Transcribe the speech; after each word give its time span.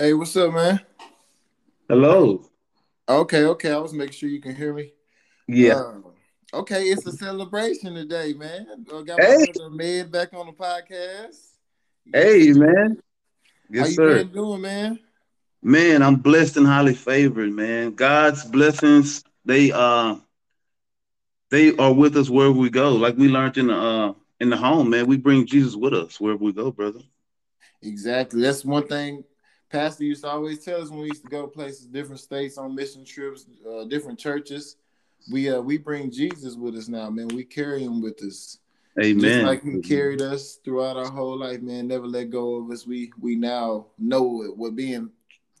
Hey, 0.00 0.14
what's 0.14 0.34
up, 0.34 0.54
man? 0.54 0.80
Hello. 1.90 2.48
Okay, 3.06 3.44
okay. 3.44 3.70
I 3.70 3.76
was 3.76 3.92
making 3.92 4.14
sure 4.14 4.30
you 4.30 4.40
can 4.40 4.56
hear 4.56 4.72
me. 4.72 4.94
Yeah. 5.46 5.74
Uh, 5.74 6.00
okay, 6.54 6.84
it's 6.84 7.04
a 7.04 7.12
celebration 7.12 7.92
today, 7.96 8.32
man. 8.32 8.86
I 8.90 9.02
got 9.02 9.20
Hey. 9.20 9.36
my 9.44 9.52
brother 9.52 9.68
Med 9.68 10.10
back 10.10 10.32
on 10.32 10.46
the 10.46 10.52
podcast. 10.52 11.36
hey, 12.14 12.50
man. 12.54 12.96
Yes, 13.68 13.78
How 13.78 13.84
Yes, 13.84 13.90
you 13.90 13.96
sir. 13.96 14.18
been 14.24 14.32
doing, 14.32 14.62
man? 14.62 15.00
Man, 15.62 16.02
I'm 16.02 16.16
blessed 16.16 16.56
and 16.56 16.66
highly 16.66 16.94
favored, 16.94 17.52
man. 17.52 17.92
God's 17.92 18.42
blessings, 18.46 19.22
they 19.44 19.70
uh 19.70 20.16
they 21.50 21.76
are 21.76 21.92
with 21.92 22.16
us 22.16 22.30
wherever 22.30 22.54
we 22.54 22.70
go. 22.70 22.92
Like 22.92 23.18
we 23.18 23.28
learned 23.28 23.58
in 23.58 23.66
the 23.66 23.74
uh 23.76 24.14
in 24.40 24.48
the 24.48 24.56
home, 24.56 24.88
man. 24.88 25.08
We 25.08 25.18
bring 25.18 25.44
Jesus 25.46 25.76
with 25.76 25.92
us 25.92 26.18
wherever 26.18 26.42
we 26.42 26.54
go, 26.54 26.70
brother. 26.70 27.00
Exactly. 27.82 28.40
That's 28.40 28.64
one 28.64 28.86
thing 28.88 29.24
Pastor 29.70 30.04
used 30.04 30.22
to 30.24 30.28
always 30.28 30.64
tell 30.64 30.82
us 30.82 30.90
when 30.90 31.00
we 31.00 31.08
used 31.08 31.22
to 31.22 31.30
go 31.30 31.46
places, 31.46 31.86
different 31.86 32.20
states 32.20 32.58
on 32.58 32.74
mission 32.74 33.04
trips, 33.04 33.46
uh, 33.68 33.84
different 33.84 34.18
churches. 34.18 34.76
We 35.30 35.48
uh 35.50 35.60
we 35.60 35.78
bring 35.78 36.10
Jesus 36.10 36.56
with 36.56 36.76
us 36.76 36.88
now, 36.88 37.08
man. 37.10 37.28
We 37.28 37.44
carry 37.44 37.84
him 37.84 38.02
with 38.02 38.22
us. 38.22 38.58
Amen. 39.00 39.20
Just 39.20 39.44
like 39.44 39.62
he 39.62 39.80
carried 39.80 40.22
us 40.22 40.58
throughout 40.64 40.96
our 40.96 41.10
whole 41.10 41.38
life, 41.38 41.60
man. 41.60 41.86
Never 41.86 42.06
let 42.06 42.30
go 42.30 42.56
of 42.56 42.70
us. 42.70 42.86
We 42.86 43.12
we 43.20 43.36
now 43.36 43.86
know 43.98 44.22
what, 44.22 44.56
what 44.56 44.76
being 44.76 45.10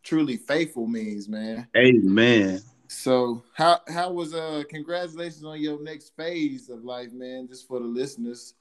truly 0.02 0.36
faithful 0.38 0.86
means, 0.86 1.28
man. 1.28 1.68
Amen. 1.76 2.60
So 2.88 3.44
how 3.52 3.80
how 3.86 4.10
was 4.10 4.34
uh 4.34 4.64
congratulations 4.68 5.44
on 5.44 5.60
your 5.60 5.80
next 5.80 6.16
phase 6.16 6.68
of 6.68 6.84
life, 6.84 7.12
man, 7.12 7.46
just 7.46 7.68
for 7.68 7.78
the 7.78 7.86
listeners. 7.86 8.54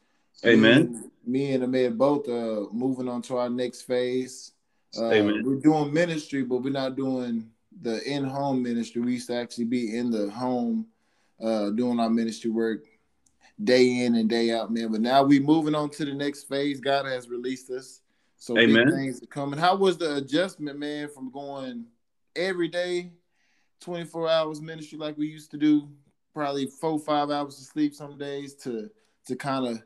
Amen. 0.46 0.62
Me 0.62 0.74
and, 0.76 1.12
me 1.26 1.52
and 1.54 1.64
Ahmed 1.64 1.98
both 1.98 2.30
uh 2.30 2.66
moving 2.72 3.10
on 3.10 3.24
to 3.24 3.38
our 3.38 3.50
next 3.50 3.84
phase. 3.84 4.52
Uh, 4.98 5.42
We're 5.44 5.60
doing 5.60 5.94
ministry, 5.94 6.44
but 6.44 6.58
we're 6.58 6.72
not 6.72 6.96
doing 6.96 7.50
the 7.82 8.02
in-home 8.10 8.64
ministry. 8.64 9.02
We 9.02 9.14
used 9.14 9.28
to 9.28 9.36
actually 9.36 9.66
be 9.66 9.96
in 9.98 10.12
the 10.12 10.30
home 10.30 10.88
uh 11.42 11.70
doing 11.70 12.02
our 12.02 12.10
ministry 12.10 12.52
work 12.52 12.86
day 13.64 14.06
in 14.06 14.16
and 14.16 14.30
day 14.30 14.52
out, 14.52 14.72
man. 14.72 14.92
But 14.92 15.02
now 15.02 15.24
we're 15.24 15.42
moving 15.42 15.76
on 15.76 15.90
to 15.92 16.06
the 16.06 16.14
next 16.14 16.44
phase. 16.44 16.80
God 16.80 17.06
has 17.06 17.30
released 17.30 17.70
us. 17.70 18.02
So 18.38 18.58
Amen. 18.58 18.86
big 18.86 18.94
things 18.94 19.22
are 19.22 19.28
coming. 19.28 19.60
How 19.60 19.76
was 19.76 19.98
the 19.98 20.16
adjustment, 20.16 20.80
man, 20.80 21.10
from 21.10 21.30
going 21.30 21.86
every 22.36 22.70
day, 22.70 23.12
24 23.82 24.30
hours 24.30 24.62
ministry 24.62 24.98
like 24.98 25.18
we 25.18 25.28
used 25.28 25.52
to 25.52 25.58
do, 25.58 25.90
probably 26.34 26.68
four, 26.68 27.00
five 27.00 27.30
hours 27.30 27.60
of 27.60 27.66
sleep 27.66 27.94
some 27.94 28.18
days 28.18 28.56
to 28.56 28.90
to 29.28 29.36
kind 29.36 29.68
of 29.68 29.84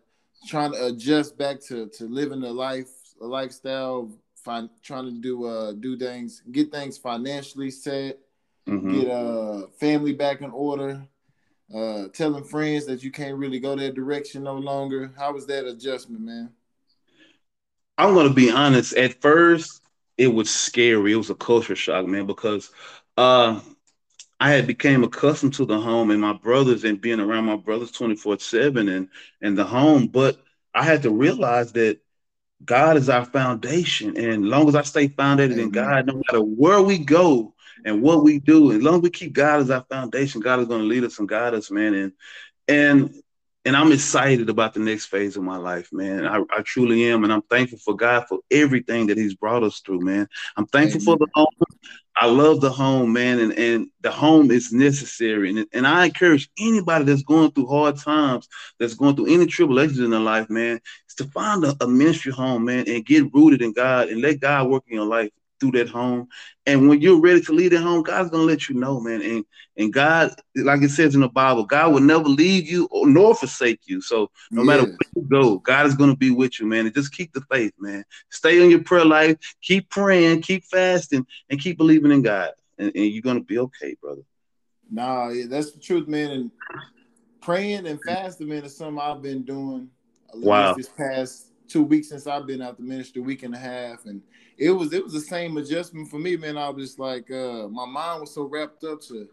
trying 0.47 0.71
to 0.71 0.87
adjust 0.87 1.37
back 1.37 1.59
to 1.61 1.87
to 1.89 2.05
living 2.05 2.43
a 2.43 2.51
life, 2.51 2.91
a 3.21 3.25
lifestyle, 3.25 4.11
fin- 4.43 4.69
trying 4.83 5.05
to 5.05 5.11
do 5.11 5.45
uh 5.45 5.73
do 5.73 5.97
things, 5.97 6.41
get 6.51 6.71
things 6.71 6.97
financially 6.97 7.71
set, 7.71 8.19
Mhm. 8.67 8.89
get 8.89 9.07
uh 9.09 9.67
family 9.79 10.13
back 10.13 10.41
in 10.41 10.51
order, 10.51 11.07
uh 11.73 12.07
telling 12.13 12.43
friends 12.43 12.85
that 12.85 13.03
you 13.03 13.11
can't 13.11 13.37
really 13.37 13.59
go 13.59 13.75
that 13.75 13.95
direction 13.95 14.43
no 14.43 14.55
longer. 14.55 15.13
How 15.17 15.33
was 15.33 15.47
that 15.47 15.65
adjustment, 15.65 16.21
man? 16.23 16.51
I'm 17.97 18.13
gonna 18.13 18.33
be 18.33 18.51
honest. 18.51 18.93
At 18.95 19.21
first, 19.21 19.81
it 20.17 20.27
was 20.27 20.49
scary. 20.49 21.13
It 21.13 21.17
was 21.17 21.29
a 21.29 21.35
culture 21.35 21.75
shock, 21.75 22.05
man, 22.07 22.25
because 22.25 22.71
uh, 23.17 23.59
I 24.39 24.51
had 24.51 24.67
became 24.67 25.03
accustomed 25.03 25.53
to 25.55 25.65
the 25.65 25.79
home 25.79 26.11
and 26.11 26.21
my 26.21 26.33
brothers 26.33 26.83
and 26.83 27.01
being 27.01 27.19
around 27.19 27.45
my 27.45 27.57
brothers 27.57 27.91
24 27.91 28.39
seven 28.39 28.89
and 28.89 29.09
and 29.41 29.57
the 29.57 29.65
home. 29.65 30.07
But 30.07 30.37
I 30.75 30.83
had 30.83 31.03
to 31.03 31.11
realize 31.11 31.73
that 31.73 31.99
God 32.65 32.97
is 32.97 33.09
our 33.09 33.25
foundation, 33.25 34.17
and 34.17 34.45
as 34.45 34.49
long 34.49 34.67
as 34.67 34.75
I 34.75 34.83
stay 34.83 35.07
founded 35.09 35.57
in 35.57 35.69
God, 35.69 36.07
no 36.07 36.21
matter 36.27 36.41
where 36.41 36.81
we 36.81 36.97
go 36.97 37.53
and 37.85 38.01
what 38.01 38.23
we 38.23 38.39
do, 38.39 38.71
as 38.71 38.81
long 38.81 38.95
as 38.95 39.01
we 39.01 39.09
keep 39.09 39.33
God 39.33 39.59
as 39.59 39.69
our 39.69 39.85
foundation, 39.89 40.41
God 40.41 40.59
is 40.59 40.67
going 40.67 40.81
to 40.81 40.87
lead 40.87 41.03
us 41.03 41.19
and 41.19 41.27
guide 41.27 41.53
us, 41.53 41.71
man. 41.71 41.93
And 41.93 42.11
and 42.67 43.22
and 43.65 43.77
I'm 43.77 43.91
excited 43.91 44.49
about 44.49 44.73
the 44.73 44.81
next 44.81 45.05
phase 45.05 45.37
of 45.37 45.43
my 45.43 45.55
life, 45.55 45.89
man. 45.93 46.25
I, 46.27 46.41
I 46.49 46.61
truly 46.63 47.05
am, 47.05 47.23
and 47.23 47.31
I'm 47.31 47.43
thankful 47.43 47.79
for 47.79 47.95
God 47.95 48.25
for 48.27 48.39
everything 48.51 49.07
that 49.07 49.17
He's 49.17 49.35
brought 49.35 49.63
us 49.63 49.79
through, 49.79 50.01
man. 50.01 50.27
I'm 50.57 50.65
thankful 50.67 50.99
for 50.99 51.17
the 51.17 51.27
home. 51.33 51.47
I 52.15 52.27
love 52.27 52.61
the 52.61 52.69
home, 52.69 53.13
man, 53.13 53.39
and, 53.39 53.53
and 53.53 53.87
the 54.01 54.11
home 54.11 54.51
is 54.51 54.71
necessary. 54.71 55.49
And, 55.49 55.65
and 55.73 55.87
I 55.87 56.05
encourage 56.05 56.49
anybody 56.59 57.05
that's 57.05 57.23
going 57.23 57.51
through 57.51 57.67
hard 57.67 57.97
times, 57.97 58.47
that's 58.79 58.93
going 58.93 59.15
through 59.15 59.33
any 59.33 59.47
tribulations 59.47 59.99
in 59.99 60.11
their 60.11 60.19
life, 60.19 60.49
man, 60.49 60.79
is 61.07 61.15
to 61.15 61.25
find 61.25 61.63
a, 61.63 61.75
a 61.81 61.87
ministry 61.87 62.31
home, 62.31 62.65
man, 62.65 62.85
and 62.87 63.05
get 63.05 63.33
rooted 63.33 63.61
in 63.61 63.73
God 63.73 64.09
and 64.09 64.21
let 64.21 64.41
God 64.41 64.69
work 64.69 64.83
in 64.87 64.95
your 64.95 65.05
life 65.05 65.31
through 65.63 65.79
that 65.83 65.89
home. 65.89 66.27
And 66.65 66.89
when 66.89 67.01
you're 67.01 67.19
ready 67.21 67.41
to 67.41 67.53
leave 67.53 67.71
that 67.71 67.81
home, 67.81 68.03
God's 68.03 68.29
gonna 68.29 68.43
let 68.43 68.67
you 68.67 68.75
know, 68.75 68.99
man. 68.99 69.21
And 69.21 69.45
and 69.77 69.93
God, 69.93 70.35
like 70.55 70.81
it 70.81 70.89
says 70.89 71.15
in 71.15 71.21
the 71.21 71.29
Bible, 71.29 71.63
God 71.63 71.93
will 71.93 72.01
never 72.01 72.25
leave 72.27 72.67
you 72.69 72.87
or 72.91 73.07
nor 73.07 73.33
forsake 73.33 73.79
you. 73.85 74.01
So 74.01 74.29
no 74.51 74.63
matter 74.63 74.83
Yes. 74.83 74.91
where 74.91 75.23
you 75.23 75.27
go, 75.29 75.57
God 75.59 75.85
is 75.85 75.95
gonna 75.95 76.15
be 76.15 76.31
with 76.31 76.59
you, 76.59 76.67
man. 76.67 76.85
And 76.85 76.93
just 76.93 77.13
keep 77.13 77.31
the 77.33 77.41
faith, 77.49 77.73
man. 77.79 78.03
Stay 78.29 78.61
on 78.61 78.69
your 78.69 78.83
prayer 78.83 79.05
life, 79.05 79.37
keep 79.61 79.89
praying, 79.89 80.41
keep 80.41 80.65
fasting, 80.65 81.25
and 81.49 81.59
keep 81.59 81.77
believing 81.77 82.11
in 82.11 82.21
God. 82.21 82.51
And, 82.77 82.91
and 82.93 83.05
you're 83.05 83.21
gonna 83.21 83.39
be 83.41 83.57
okay, 83.59 83.95
brother. 84.01 84.21
Nah, 84.91 85.29
yeah, 85.29 85.45
that's 85.47 85.71
the 85.71 85.79
truth, 85.79 86.07
man. 86.07 86.31
And 86.31 86.51
praying 87.41 87.87
and 87.87 88.01
fasting, 88.01 88.49
man, 88.49 88.65
is 88.65 88.75
something 88.75 88.99
I've 89.01 89.21
been 89.21 89.43
doing 89.43 89.89
Wow. 90.33 90.75
this 90.75 90.89
past 90.89 91.47
two 91.67 91.83
weeks 91.83 92.09
since 92.09 92.27
I've 92.27 92.45
been 92.45 92.61
out 92.61 92.77
the 92.77 92.83
ministry, 92.83 93.21
week 93.21 93.43
and 93.43 93.55
a 93.55 93.57
half. 93.57 94.05
And 94.05 94.21
it 94.57 94.71
was 94.71 94.93
it 94.93 95.03
was 95.03 95.13
the 95.13 95.21
same 95.21 95.57
adjustment 95.57 96.09
for 96.09 96.19
me, 96.19 96.37
man. 96.37 96.57
I 96.57 96.69
was 96.69 96.87
just 96.87 96.99
like 96.99 97.29
uh 97.31 97.67
my 97.67 97.85
mind 97.85 98.21
was 98.21 98.33
so 98.33 98.43
wrapped 98.43 98.83
up 98.83 99.01
to 99.03 99.27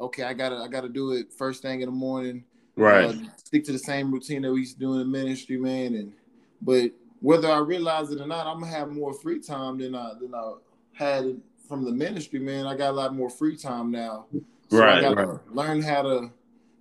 okay, 0.00 0.24
I 0.24 0.34
gotta 0.34 0.56
I 0.56 0.68
gotta 0.68 0.88
do 0.88 1.12
it 1.12 1.32
first 1.32 1.62
thing 1.62 1.80
in 1.80 1.86
the 1.86 1.94
morning. 1.94 2.44
Right. 2.76 3.06
Uh, 3.06 3.14
stick 3.36 3.64
to 3.64 3.72
the 3.72 3.78
same 3.78 4.12
routine 4.12 4.42
that 4.42 4.52
we 4.52 4.60
used 4.60 4.74
to 4.74 4.80
do 4.80 4.92
in 4.92 4.98
the 4.98 5.04
ministry, 5.04 5.56
man. 5.56 5.94
And 5.94 6.12
but 6.60 6.90
whether 7.20 7.50
I 7.50 7.58
realize 7.58 8.10
it 8.10 8.20
or 8.20 8.26
not, 8.26 8.46
I'm 8.46 8.60
gonna 8.60 8.72
have 8.72 8.90
more 8.90 9.14
free 9.14 9.40
time 9.40 9.78
than 9.78 9.94
I 9.94 10.12
than 10.20 10.34
I 10.34 10.52
had 10.92 11.40
from 11.68 11.84
the 11.84 11.92
ministry, 11.92 12.38
man. 12.38 12.66
I 12.66 12.76
got 12.76 12.90
a 12.90 12.92
lot 12.92 13.14
more 13.14 13.30
free 13.30 13.56
time 13.56 13.90
now. 13.90 14.26
So 14.68 14.78
Right, 14.78 14.98
I 14.98 15.14
gotta 15.14 15.40
learn 15.52 15.82
how 15.82 16.02
to 16.02 16.30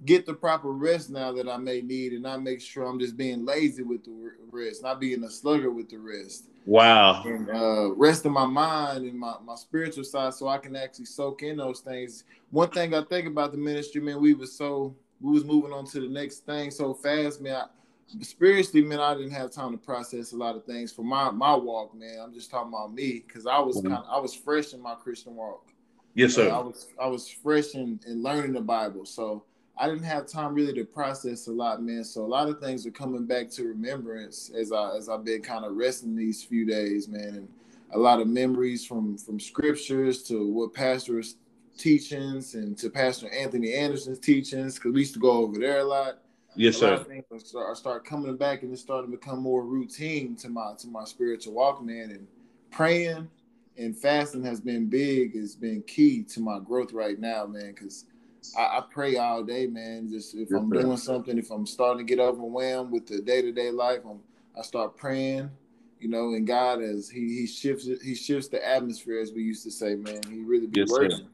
get 0.05 0.25
the 0.25 0.33
proper 0.33 0.71
rest 0.71 1.09
now 1.09 1.31
that 1.33 1.49
I 1.49 1.57
may 1.57 1.81
need 1.81 2.13
and 2.13 2.23
not 2.23 2.43
make 2.43 2.61
sure 2.61 2.83
I'm 2.85 2.99
just 2.99 3.17
being 3.17 3.45
lazy 3.45 3.83
with 3.83 4.03
the 4.03 4.11
rest, 4.51 4.83
not 4.83 4.99
being 4.99 5.23
a 5.23 5.29
slugger 5.29 5.71
with 5.71 5.89
the 5.89 5.97
rest. 5.97 6.49
Wow. 6.65 7.23
And 7.23 7.49
uh 7.49 7.93
resting 7.95 8.31
my 8.31 8.45
mind 8.45 9.05
and 9.05 9.17
my, 9.17 9.35
my 9.43 9.55
spiritual 9.55 10.03
side 10.03 10.33
so 10.33 10.47
I 10.47 10.57
can 10.57 10.75
actually 10.75 11.05
soak 11.05 11.43
in 11.43 11.57
those 11.57 11.79
things. 11.81 12.23
One 12.51 12.69
thing 12.69 12.93
I 12.93 13.03
think 13.03 13.27
about 13.27 13.51
the 13.51 13.57
ministry, 13.57 14.01
man, 14.01 14.19
we 14.19 14.33
was 14.33 14.55
so 14.57 14.95
we 15.21 15.31
was 15.31 15.45
moving 15.45 15.71
on 15.71 15.85
to 15.87 15.99
the 16.01 16.09
next 16.09 16.45
thing 16.45 16.71
so 16.71 16.93
fast, 16.93 17.41
man. 17.41 17.55
I, 17.55 17.65
spiritually, 18.23 18.85
man, 18.85 18.99
I 18.99 19.15
didn't 19.15 19.31
have 19.31 19.51
time 19.51 19.71
to 19.71 19.77
process 19.77 20.33
a 20.33 20.37
lot 20.37 20.55
of 20.55 20.65
things 20.65 20.91
for 20.91 21.03
my 21.03 21.31
my 21.31 21.55
walk, 21.55 21.95
man. 21.95 22.19
I'm 22.21 22.33
just 22.33 22.51
talking 22.51 22.69
about 22.73 22.93
me 22.93 23.23
because 23.25 23.45
I 23.47 23.59
was 23.59 23.77
Mhm. 23.77 23.89
kind 23.89 24.03
of 24.03 24.05
I 24.09 24.19
was 24.19 24.33
fresh 24.33 24.73
in 24.73 24.81
my 24.81 24.95
Christian 24.95 25.35
walk. 25.35 25.71
Yes, 26.15 26.33
Uh, 26.33 26.35
sir. 26.35 26.51
I 26.51 26.59
was 26.59 26.87
I 26.99 27.07
was 27.07 27.27
fresh 27.27 27.75
in, 27.75 27.99
in 28.07 28.23
learning 28.23 28.53
the 28.53 28.61
Bible, 28.61 29.05
so 29.05 29.43
I 29.77 29.87
didn't 29.89 30.03
have 30.03 30.25
time 30.27 30.53
really 30.53 30.73
to 30.73 30.85
process 30.85 31.47
a 31.47 31.51
lot, 31.51 31.83
man. 31.83 32.03
So 32.03 32.23
a 32.23 32.27
lot 32.27 32.47
of 32.47 32.59
things 32.59 32.85
are 32.85 32.91
coming 32.91 33.25
back 33.25 33.49
to 33.51 33.65
remembrance 33.65 34.51
as 34.57 34.71
I 34.71 34.95
as 34.95 35.09
I've 35.09 35.25
been 35.25 35.41
kind 35.41 35.65
of 35.65 35.75
resting 35.75 36.15
these 36.15 36.43
few 36.43 36.65
days, 36.65 37.07
man, 37.07 37.35
and 37.35 37.47
a 37.91 37.97
lot 37.97 38.21
of 38.21 38.27
memories 38.27 38.85
from 38.85 39.17
from 39.17 39.39
scriptures 39.39 40.23
to 40.23 40.47
what 40.47 40.73
pastors 40.73 41.35
teachings 41.77 42.55
and 42.55 42.77
to 42.77 42.89
Pastor 42.89 43.29
Anthony 43.33 43.73
Anderson's 43.73 44.19
teachings 44.19 44.75
because 44.75 44.93
we 44.93 45.01
used 45.01 45.13
to 45.13 45.19
go 45.19 45.31
over 45.31 45.59
there 45.59 45.79
a 45.79 45.83
lot. 45.83 46.19
Yes, 46.55 46.81
a 46.81 46.85
lot 46.85 46.89
sir. 46.89 47.01
of 47.01 47.07
things 47.07 47.53
are 47.53 47.75
start, 47.75 48.05
coming 48.05 48.37
back 48.37 48.63
and 48.63 48.71
it's 48.71 48.81
starting 48.81 49.11
to 49.11 49.17
become 49.17 49.39
more 49.39 49.63
routine 49.63 50.37
to 50.37 50.49
my 50.49 50.73
to 50.77 50.87
my 50.87 51.03
spiritual 51.03 51.53
walk, 51.53 51.83
man. 51.83 52.11
And 52.11 52.27
praying 52.71 53.29
and 53.77 53.97
fasting 53.97 54.43
has 54.45 54.61
been 54.61 54.87
big, 54.87 55.35
has 55.35 55.53
been 55.55 55.83
key 55.83 56.23
to 56.23 56.39
my 56.39 56.59
growth 56.59 56.93
right 56.93 57.19
now, 57.19 57.45
man. 57.45 57.73
Because 57.73 58.05
I, 58.57 58.61
I 58.79 58.83
pray 58.89 59.17
all 59.17 59.43
day, 59.43 59.67
man. 59.67 60.09
Just 60.09 60.35
if 60.35 60.49
Yes, 60.49 60.59
I'm 60.59 60.71
sir. 60.71 60.81
doing 60.81 60.97
something, 60.97 61.37
if 61.37 61.51
I'm 61.51 61.65
starting 61.65 62.05
to 62.05 62.15
get 62.15 62.21
overwhelmed 62.21 62.91
with 62.91 63.07
the 63.07 63.21
day 63.21 63.41
to 63.41 63.51
day 63.51 63.71
life, 63.71 64.01
I'm, 64.09 64.19
I 64.57 64.61
start 64.61 64.97
praying, 64.97 65.49
you 65.99 66.09
know. 66.09 66.33
And 66.33 66.45
God 66.47 66.81
as 66.81 67.09
He 67.09 67.21
He 67.39 67.47
shifts 67.47 67.87
He 68.03 68.15
shifts 68.15 68.49
the 68.49 68.65
atmosphere, 68.67 69.19
as 69.19 69.31
we 69.31 69.43
used 69.43 69.63
to 69.63 69.71
say, 69.71 69.95
man. 69.95 70.21
He 70.29 70.43
really 70.43 70.67
be 70.67 70.79
Yes, 70.79 70.89
sir. 70.91 71.01
working. 71.01 71.27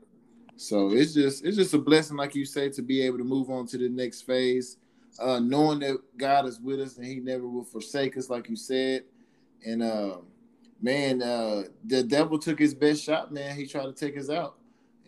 So 0.57 0.91
it's 0.91 1.13
just 1.13 1.43
it's 1.45 1.57
just 1.57 1.73
a 1.73 1.79
blessing, 1.79 2.17
like 2.17 2.35
you 2.35 2.45
say, 2.45 2.69
to 2.69 2.81
be 2.81 3.01
able 3.01 3.17
to 3.17 3.23
move 3.23 3.49
on 3.49 3.65
to 3.67 3.77
the 3.77 3.89
next 3.89 4.21
phase, 4.23 4.77
uh, 5.19 5.39
knowing 5.39 5.79
that 5.79 5.97
God 6.17 6.45
is 6.45 6.59
with 6.59 6.79
us 6.79 6.97
and 6.97 7.05
He 7.05 7.15
never 7.19 7.47
will 7.47 7.63
forsake 7.63 8.17
us, 8.17 8.29
like 8.29 8.49
you 8.49 8.55
said. 8.55 9.03
And 9.65 9.81
uh, 9.83 10.17
man, 10.81 11.21
uh, 11.21 11.63
the 11.85 12.03
devil 12.03 12.39
took 12.39 12.59
his 12.59 12.73
best 12.73 13.03
shot, 13.03 13.31
man. 13.31 13.55
He 13.55 13.65
tried 13.65 13.85
to 13.85 13.93
take 13.93 14.17
us 14.17 14.29
out. 14.29 14.57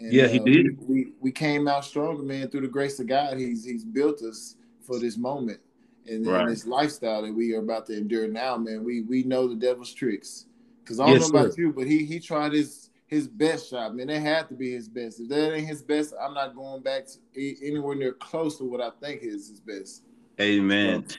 And, 0.03 0.11
Yeah, 0.11 0.27
he 0.27 0.39
uh, 0.39 0.43
did. 0.43 0.87
We 0.87 1.13
we 1.21 1.31
came 1.31 1.67
out 1.67 1.85
stronger, 1.85 2.23
man. 2.23 2.49
Through 2.49 2.61
the 2.61 2.67
grace 2.67 2.99
of 2.99 3.07
God, 3.07 3.37
He's 3.37 3.63
He's 3.63 3.85
built 3.85 4.21
us 4.21 4.55
for 4.81 4.99
this 4.99 5.17
moment 5.17 5.61
and, 6.07 6.27
Right. 6.27 6.41
and 6.41 6.51
this 6.51 6.67
lifestyle 6.67 7.21
that 7.21 7.33
we 7.33 7.53
are 7.53 7.59
about 7.59 7.85
to 7.85 7.97
endure 7.97 8.27
now, 8.27 8.57
man. 8.57 8.83
We 8.83 9.01
we 9.03 9.23
know 9.23 9.47
the 9.47 9.55
devil's 9.55 9.93
tricks. 9.93 10.45
Because 10.83 10.99
I 10.99 11.05
don't 11.05 11.13
yes, 11.15 11.31
know 11.31 11.39
about 11.39 11.53
sir. 11.53 11.61
you, 11.61 11.73
but 11.73 11.87
he 11.87 12.05
he 12.05 12.19
tried 12.19 12.51
his 12.51 12.89
his 13.07 13.27
best 13.29 13.69
shot, 13.69 13.95
man. 13.95 14.07
That 14.07 14.19
had 14.19 14.49
to 14.49 14.55
be 14.55 14.73
his 14.73 14.89
best. 14.89 15.21
If 15.21 15.29
that 15.29 15.53
ain't 15.53 15.67
his 15.67 15.81
best, 15.81 16.13
I'm 16.21 16.33
not 16.33 16.55
going 16.55 16.81
back 16.81 17.05
to 17.07 17.65
anywhere 17.65 17.95
near 17.95 18.11
close 18.13 18.57
to 18.57 18.65
what 18.65 18.81
I 18.81 18.89
think 19.01 19.21
is 19.21 19.47
his 19.47 19.61
best. 19.61 20.03
Amen. 20.41 21.07
So, 21.07 21.15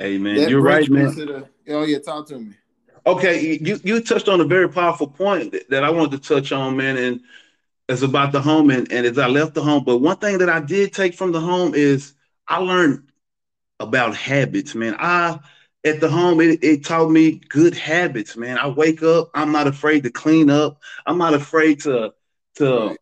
Amen. 0.00 0.48
You're 0.48 0.62
right, 0.62 0.88
man. 0.88 1.14
The, 1.14 1.48
oh 1.70 1.84
yeah, 1.84 1.98
talk 1.98 2.28
to 2.28 2.38
me. 2.38 2.52
Okay, 3.04 3.58
you 3.60 3.80
you 3.82 4.00
touched 4.00 4.28
on 4.28 4.40
a 4.40 4.44
very 4.44 4.68
powerful 4.68 5.08
point 5.08 5.56
that 5.68 5.82
I 5.82 5.90
wanted 5.90 6.22
to 6.22 6.28
touch 6.28 6.52
on, 6.52 6.76
man, 6.76 6.96
and 6.96 7.20
it's 7.88 8.02
about 8.02 8.32
the 8.32 8.40
home 8.40 8.70
and, 8.70 8.90
and 8.92 9.06
as 9.06 9.18
I 9.18 9.26
left 9.26 9.54
the 9.54 9.62
home. 9.62 9.84
But 9.84 9.98
one 9.98 10.16
thing 10.16 10.38
that 10.38 10.48
I 10.48 10.60
did 10.60 10.92
take 10.92 11.14
from 11.14 11.32
the 11.32 11.40
home 11.40 11.74
is 11.74 12.14
I 12.48 12.58
learned 12.58 13.08
about 13.80 14.16
habits, 14.16 14.74
man. 14.74 14.96
I 14.98 15.38
at 15.84 16.00
the 16.00 16.08
home, 16.08 16.40
it, 16.40 16.62
it 16.62 16.84
taught 16.84 17.10
me 17.10 17.40
good 17.48 17.74
habits, 17.74 18.36
man. 18.36 18.56
I 18.56 18.68
wake 18.68 19.02
up, 19.02 19.30
I'm 19.34 19.50
not 19.50 19.66
afraid 19.66 20.04
to 20.04 20.10
clean 20.10 20.48
up. 20.48 20.80
I'm 21.06 21.18
not 21.18 21.34
afraid 21.34 21.80
to 21.82 22.12
to 22.56 22.96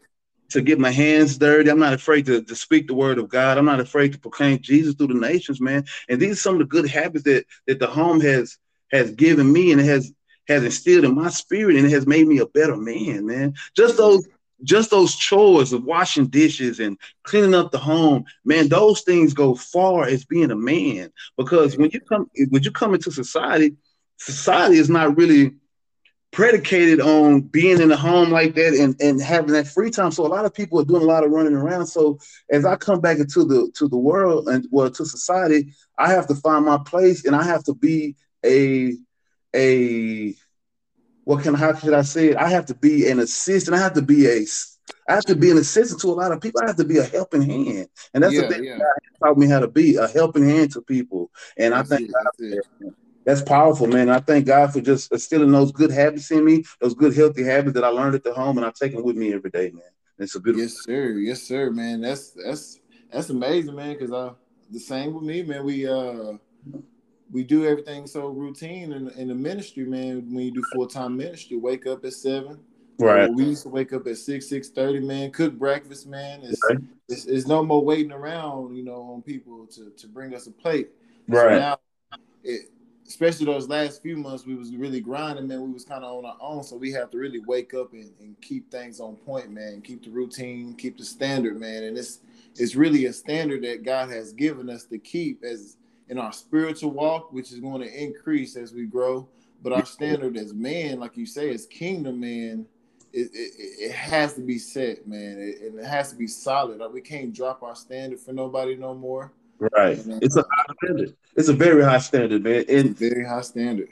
to 0.50 0.60
get 0.62 0.80
my 0.80 0.90
hands 0.90 1.38
dirty. 1.38 1.70
I'm 1.70 1.78
not 1.78 1.92
afraid 1.92 2.26
to, 2.26 2.42
to 2.42 2.56
speak 2.56 2.88
the 2.88 2.94
word 2.94 3.18
of 3.18 3.28
God. 3.28 3.56
I'm 3.56 3.66
not 3.66 3.80
afraid 3.80 4.12
to 4.12 4.18
proclaim 4.18 4.58
Jesus 4.60 4.94
through 4.94 5.08
the 5.08 5.14
nations, 5.14 5.60
man. 5.60 5.84
And 6.08 6.20
these 6.20 6.32
are 6.32 6.40
some 6.40 6.54
of 6.54 6.60
the 6.60 6.64
good 6.64 6.88
habits 6.88 7.24
that 7.24 7.44
that 7.66 7.78
the 7.78 7.86
home 7.86 8.20
has 8.20 8.56
has 8.90 9.12
given 9.12 9.52
me 9.52 9.72
and 9.72 9.80
has 9.80 10.12
has 10.48 10.64
instilled 10.64 11.04
in 11.04 11.14
my 11.14 11.28
spirit 11.28 11.76
and 11.76 11.86
it 11.86 11.90
has 11.90 12.06
made 12.06 12.26
me 12.26 12.38
a 12.38 12.46
better 12.46 12.76
man, 12.76 13.26
man. 13.26 13.54
Just 13.76 13.96
those 13.98 14.26
just 14.62 14.90
those 14.90 15.16
chores 15.16 15.72
of 15.72 15.84
washing 15.84 16.26
dishes 16.26 16.80
and 16.80 16.98
cleaning 17.22 17.54
up 17.54 17.70
the 17.70 17.78
home, 17.78 18.24
man, 18.44 18.68
those 18.68 19.02
things 19.02 19.34
go 19.34 19.54
far 19.54 20.04
as 20.04 20.24
being 20.24 20.50
a 20.50 20.56
man. 20.56 21.10
Because 21.36 21.76
when 21.76 21.90
you 21.90 22.00
come 22.00 22.30
when 22.50 22.62
you 22.62 22.70
come 22.70 22.94
into 22.94 23.10
society, 23.10 23.76
society 24.18 24.76
is 24.76 24.90
not 24.90 25.16
really 25.16 25.54
predicated 26.32 27.00
on 27.00 27.40
being 27.40 27.80
in 27.80 27.90
a 27.90 27.96
home 27.96 28.30
like 28.30 28.54
that 28.54 28.74
and, 28.74 28.94
and 29.00 29.20
having 29.20 29.52
that 29.52 29.66
free 29.66 29.90
time. 29.90 30.12
So 30.12 30.24
a 30.24 30.28
lot 30.28 30.44
of 30.44 30.54
people 30.54 30.78
are 30.80 30.84
doing 30.84 31.02
a 31.02 31.06
lot 31.06 31.24
of 31.24 31.30
running 31.30 31.54
around. 31.54 31.86
So 31.86 32.18
as 32.50 32.64
I 32.64 32.76
come 32.76 33.00
back 33.00 33.18
into 33.18 33.44
the 33.44 33.70
to 33.74 33.88
the 33.88 33.96
world 33.96 34.48
and 34.48 34.66
well 34.70 34.90
to 34.90 35.04
society, 35.04 35.72
I 35.98 36.10
have 36.10 36.26
to 36.28 36.34
find 36.36 36.64
my 36.64 36.78
place 36.78 37.24
and 37.24 37.34
I 37.34 37.42
have 37.42 37.64
to 37.64 37.74
be 37.74 38.16
a 38.44 38.96
a 39.54 40.34
what 41.30 41.44
can 41.44 41.54
how 41.54 41.72
should 41.72 41.94
I 41.94 42.02
say 42.02 42.30
it? 42.30 42.36
I 42.36 42.48
have 42.48 42.66
to 42.66 42.74
be 42.74 43.08
an 43.08 43.20
assistant. 43.20 43.76
I 43.76 43.80
have 43.80 43.92
to 43.92 44.02
be 44.02 44.26
a 44.26 44.44
I 45.08 45.14
have 45.14 45.24
to 45.26 45.36
be 45.36 45.52
an 45.52 45.58
assistant 45.58 46.00
to 46.00 46.08
a 46.08 46.18
lot 46.18 46.32
of 46.32 46.40
people. 46.40 46.60
I 46.60 46.66
have 46.66 46.76
to 46.78 46.84
be 46.84 46.98
a 46.98 47.04
helping 47.04 47.42
hand, 47.42 47.86
and 48.12 48.24
that's 48.24 48.34
yeah, 48.34 48.48
the 48.48 48.54
thing 48.54 48.64
yeah. 48.64 48.78
God 48.78 49.28
taught 49.28 49.38
me 49.38 49.46
how 49.46 49.60
to 49.60 49.68
be 49.68 49.94
a 49.94 50.08
helping 50.08 50.48
hand 50.48 50.72
to 50.72 50.82
people. 50.82 51.30
And 51.56 51.72
that's 51.72 51.92
I 51.92 51.96
think 51.96 52.10
it, 52.10 52.66
that's, 52.80 52.94
that's 53.24 53.42
powerful, 53.42 53.86
man. 53.86 54.10
I 54.10 54.18
thank 54.18 54.46
God 54.46 54.72
for 54.72 54.80
just 54.80 55.12
instilling 55.12 55.52
those 55.52 55.70
good 55.70 55.92
habits 55.92 56.32
in 56.32 56.44
me, 56.44 56.64
those 56.80 56.94
good 56.94 57.14
healthy 57.14 57.44
habits 57.44 57.74
that 57.74 57.84
I 57.84 57.88
learned 57.90 58.16
at 58.16 58.24
the 58.24 58.34
home, 58.34 58.58
and 58.58 58.66
I 58.66 58.72
take 58.72 58.92
them 58.92 59.04
with 59.04 59.16
me 59.16 59.32
every 59.32 59.50
day, 59.50 59.70
man. 59.70 59.84
It's 60.18 60.34
a 60.34 60.40
good. 60.40 60.58
Yes, 60.58 60.82
sir. 60.84 61.10
Yes, 61.12 61.42
sir, 61.42 61.70
man. 61.70 62.00
That's 62.00 62.32
that's 62.32 62.80
that's 63.12 63.30
amazing, 63.30 63.76
man. 63.76 63.92
Because 63.92 64.12
I 64.12 64.32
the 64.68 64.80
same 64.80 65.14
with 65.14 65.22
me, 65.22 65.44
man. 65.44 65.64
We 65.64 65.86
uh 65.86 66.32
we 67.32 67.44
do 67.44 67.66
everything 67.66 68.06
so 68.06 68.28
routine 68.28 68.92
in, 68.92 69.08
in 69.10 69.28
the 69.28 69.34
ministry, 69.34 69.84
man. 69.84 70.32
When 70.34 70.44
you 70.44 70.50
do 70.50 70.62
full 70.72 70.86
time 70.86 71.16
ministry, 71.16 71.56
wake 71.56 71.86
up 71.86 72.04
at 72.04 72.12
seven. 72.12 72.58
Right. 72.98 73.32
we 73.32 73.44
used 73.44 73.62
to 73.62 73.70
wake 73.70 73.94
up 73.94 74.06
at 74.06 74.18
six, 74.18 74.48
six 74.48 74.68
thirty, 74.68 75.00
man. 75.00 75.30
Cook 75.30 75.54
breakfast, 75.54 76.06
man. 76.06 76.40
It's, 76.42 76.60
right. 76.68 76.78
it's, 77.08 77.24
it's 77.24 77.46
no 77.46 77.64
more 77.64 77.82
waiting 77.82 78.12
around, 78.12 78.76
you 78.76 78.84
know, 78.84 79.14
on 79.14 79.22
people 79.22 79.66
to, 79.68 79.90
to 79.90 80.06
bring 80.06 80.34
us 80.34 80.46
a 80.46 80.50
plate. 80.50 80.90
Right. 81.26 81.54
So 81.54 81.58
now, 81.58 81.78
it, 82.44 82.68
especially 83.08 83.46
those 83.46 83.68
last 83.68 84.02
few 84.02 84.16
months, 84.16 84.44
we 84.44 84.54
was 84.54 84.74
really 84.74 85.00
grinding, 85.00 85.48
man. 85.48 85.62
We 85.62 85.72
was 85.72 85.84
kind 85.84 86.04
of 86.04 86.16
on 86.16 86.26
our 86.26 86.36
own, 86.40 86.62
so 86.62 86.76
we 86.76 86.92
have 86.92 87.10
to 87.10 87.18
really 87.18 87.40
wake 87.40 87.72
up 87.74 87.92
and, 87.92 88.12
and 88.20 88.40
keep 88.40 88.70
things 88.70 89.00
on 89.00 89.16
point, 89.16 89.50
man. 89.50 89.80
Keep 89.80 90.04
the 90.04 90.10
routine, 90.10 90.74
keep 90.74 90.98
the 90.98 91.04
standard, 91.04 91.58
man. 91.58 91.84
And 91.84 91.96
it's 91.96 92.20
it's 92.56 92.74
really 92.74 93.06
a 93.06 93.12
standard 93.12 93.64
that 93.64 93.82
God 93.82 94.10
has 94.10 94.32
given 94.32 94.68
us 94.68 94.84
to 94.86 94.98
keep 94.98 95.42
as 95.42 95.76
in 96.10 96.18
our 96.18 96.32
spiritual 96.32 96.90
walk, 96.90 97.32
which 97.32 97.52
is 97.52 97.60
going 97.60 97.80
to 97.80 98.02
increase 98.02 98.56
as 98.56 98.74
we 98.74 98.84
grow. 98.84 99.26
But 99.62 99.72
our 99.72 99.86
standard 99.86 100.36
as 100.36 100.52
man, 100.52 100.98
like 100.98 101.16
you 101.16 101.24
say, 101.24 101.54
as 101.54 101.66
kingdom 101.66 102.20
man, 102.20 102.66
it, 103.12 103.30
it, 103.32 103.52
it 103.90 103.92
has 103.92 104.34
to 104.34 104.40
be 104.40 104.58
set, 104.58 105.06
man. 105.06 105.38
It, 105.38 105.74
it 105.74 105.84
has 105.84 106.10
to 106.10 106.16
be 106.16 106.26
solid. 106.26 106.78
Like 106.78 106.92
we 106.92 107.00
can't 107.00 107.32
drop 107.32 107.62
our 107.62 107.76
standard 107.76 108.20
for 108.20 108.32
nobody 108.32 108.76
no 108.76 108.94
more. 108.94 109.32
Right. 109.58 109.98
And, 109.98 110.14
uh, 110.14 110.18
it's 110.22 110.36
a 110.36 110.44
high 110.50 110.64
standard. 110.82 111.16
It's 111.36 111.48
a 111.48 111.54
very 111.54 111.84
high 111.84 111.98
standard, 111.98 112.42
man. 112.42 112.64
And 112.68 112.98
very 112.98 113.24
high 113.24 113.42
standard. 113.42 113.88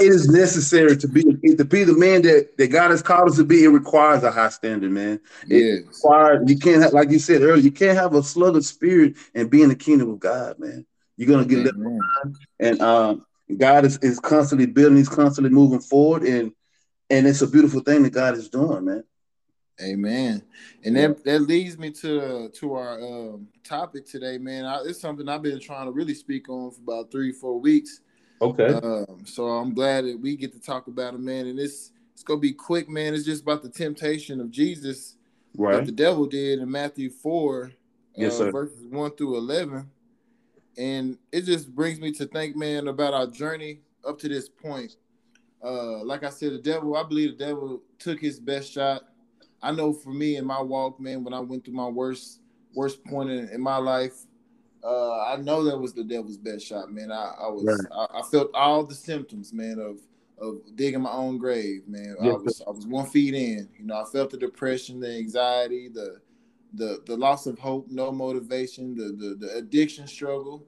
It 0.00 0.08
is 0.08 0.28
necessary 0.28 0.96
to 0.96 1.08
be 1.08 1.22
to 1.22 1.64
be 1.64 1.84
the 1.84 1.96
man 1.96 2.22
that, 2.22 2.56
that 2.56 2.68
God 2.68 2.90
has 2.90 3.02
called 3.02 3.28
us 3.28 3.36
to 3.36 3.44
be. 3.44 3.64
It 3.64 3.68
requires 3.68 4.22
a 4.22 4.30
high 4.30 4.48
standard, 4.48 4.90
man. 4.90 5.20
It 5.48 5.84
yes. 5.84 5.86
requires, 5.86 6.50
you 6.50 6.58
can't 6.58 6.82
have, 6.82 6.92
like 6.92 7.10
you 7.10 7.18
said 7.18 7.42
earlier, 7.42 7.62
you 7.62 7.70
can't 7.70 7.96
have 7.96 8.14
a 8.14 8.22
sluggish 8.22 8.66
spirit 8.66 9.16
and 9.34 9.50
be 9.50 9.62
in 9.62 9.68
the 9.68 9.76
kingdom 9.76 10.10
of 10.10 10.18
God, 10.18 10.58
man. 10.58 10.84
You're 11.16 11.28
gonna 11.28 11.46
get 11.46 11.64
left 11.64 11.78
behind. 11.78 12.36
And 12.60 12.80
um, 12.80 13.26
God 13.56 13.84
is, 13.84 13.98
is 13.98 14.20
constantly 14.20 14.66
building, 14.66 14.98
he's 14.98 15.08
constantly 15.08 15.50
moving 15.50 15.80
forward, 15.80 16.22
and 16.22 16.52
and 17.10 17.26
it's 17.26 17.42
a 17.42 17.46
beautiful 17.46 17.80
thing 17.80 18.02
that 18.02 18.10
God 18.10 18.34
is 18.36 18.48
doing, 18.48 18.84
man. 18.84 19.04
Amen. 19.82 20.42
And 20.84 20.96
that 20.96 21.22
that 21.24 21.40
leads 21.40 21.78
me 21.78 21.90
to 21.90 22.48
to 22.48 22.74
our 22.74 23.00
um, 23.00 23.48
topic 23.62 24.06
today, 24.06 24.38
man. 24.38 24.64
I, 24.64 24.80
it's 24.86 25.00
something 25.00 25.28
I've 25.28 25.42
been 25.42 25.60
trying 25.60 25.86
to 25.86 25.92
really 25.92 26.14
speak 26.14 26.48
on 26.48 26.70
for 26.70 26.80
about 26.80 27.10
three, 27.10 27.32
four 27.32 27.60
weeks. 27.60 28.00
Okay. 28.40 28.68
Um, 28.68 29.24
so 29.24 29.46
I'm 29.46 29.74
glad 29.74 30.04
that 30.04 30.18
we 30.18 30.36
get 30.36 30.52
to 30.52 30.60
talk 30.60 30.86
about 30.86 31.14
it, 31.14 31.20
man. 31.20 31.46
And 31.46 31.58
it's 31.58 31.92
it's 32.14 32.22
gonna 32.22 32.40
be 32.40 32.52
quick, 32.52 32.88
man. 32.88 33.14
It's 33.14 33.24
just 33.24 33.42
about 33.42 33.62
the 33.62 33.68
temptation 33.68 34.40
of 34.40 34.50
Jesus 34.50 35.16
right. 35.56 35.76
that 35.76 35.86
the 35.86 35.92
devil 35.92 36.26
did 36.26 36.58
in 36.58 36.70
Matthew 36.70 37.10
four, 37.10 37.72
yes, 38.14 38.40
uh, 38.40 38.50
verses 38.50 38.86
one 38.86 39.10
through 39.12 39.36
eleven. 39.36 39.90
And 40.78 41.18
it 41.32 41.42
just 41.42 41.74
brings 41.74 42.00
me 42.00 42.12
to 42.12 42.26
think, 42.26 42.56
man, 42.56 42.88
about 42.88 43.14
our 43.14 43.26
journey 43.26 43.80
up 44.06 44.18
to 44.20 44.28
this 44.28 44.48
point. 44.48 44.96
Uh, 45.64 46.04
like 46.04 46.22
I 46.22 46.30
said, 46.30 46.52
the 46.52 46.58
devil, 46.58 46.96
I 46.96 47.02
believe 47.02 47.38
the 47.38 47.46
devil 47.46 47.82
took 47.98 48.20
his 48.20 48.38
best 48.38 48.72
shot. 48.72 49.02
I 49.62 49.72
know 49.72 49.92
for 49.92 50.10
me 50.10 50.36
in 50.36 50.44
my 50.44 50.60
walk, 50.60 51.00
man, 51.00 51.24
when 51.24 51.34
I 51.34 51.40
went 51.40 51.64
through 51.64 51.74
my 51.74 51.88
worst 51.88 52.40
worst 52.74 53.02
point 53.04 53.30
in, 53.30 53.48
in 53.48 53.60
my 53.60 53.78
life, 53.78 54.26
uh, 54.84 55.24
I 55.24 55.36
know 55.36 55.64
that 55.64 55.78
was 55.78 55.94
the 55.94 56.04
devil's 56.04 56.36
best 56.36 56.66
shot, 56.66 56.92
man. 56.92 57.10
I, 57.10 57.32
I 57.40 57.48
was 57.48 57.64
right. 57.64 58.08
I, 58.12 58.20
I, 58.20 58.22
felt 58.22 58.50
all 58.54 58.84
the 58.84 58.94
symptoms, 58.94 59.52
man, 59.52 59.78
of 59.78 59.98
of 60.38 60.60
digging 60.76 61.00
my 61.00 61.10
own 61.10 61.38
grave, 61.38 61.88
man. 61.88 62.16
I 62.20 62.28
was 62.28 62.62
I 62.66 62.70
was 62.70 62.86
one 62.86 63.06
feet 63.06 63.34
in. 63.34 63.68
You 63.78 63.86
know, 63.86 63.96
I 63.96 64.04
felt 64.04 64.30
the 64.30 64.36
depression, 64.36 65.00
the 65.00 65.16
anxiety, 65.16 65.88
the 65.88 66.20
the 66.76 67.02
the 67.06 67.16
loss 67.16 67.46
of 67.46 67.58
hope, 67.58 67.88
no 67.90 68.12
motivation, 68.12 68.94
the 68.94 69.12
the, 69.12 69.34
the 69.34 69.54
addiction 69.56 70.06
struggle, 70.06 70.66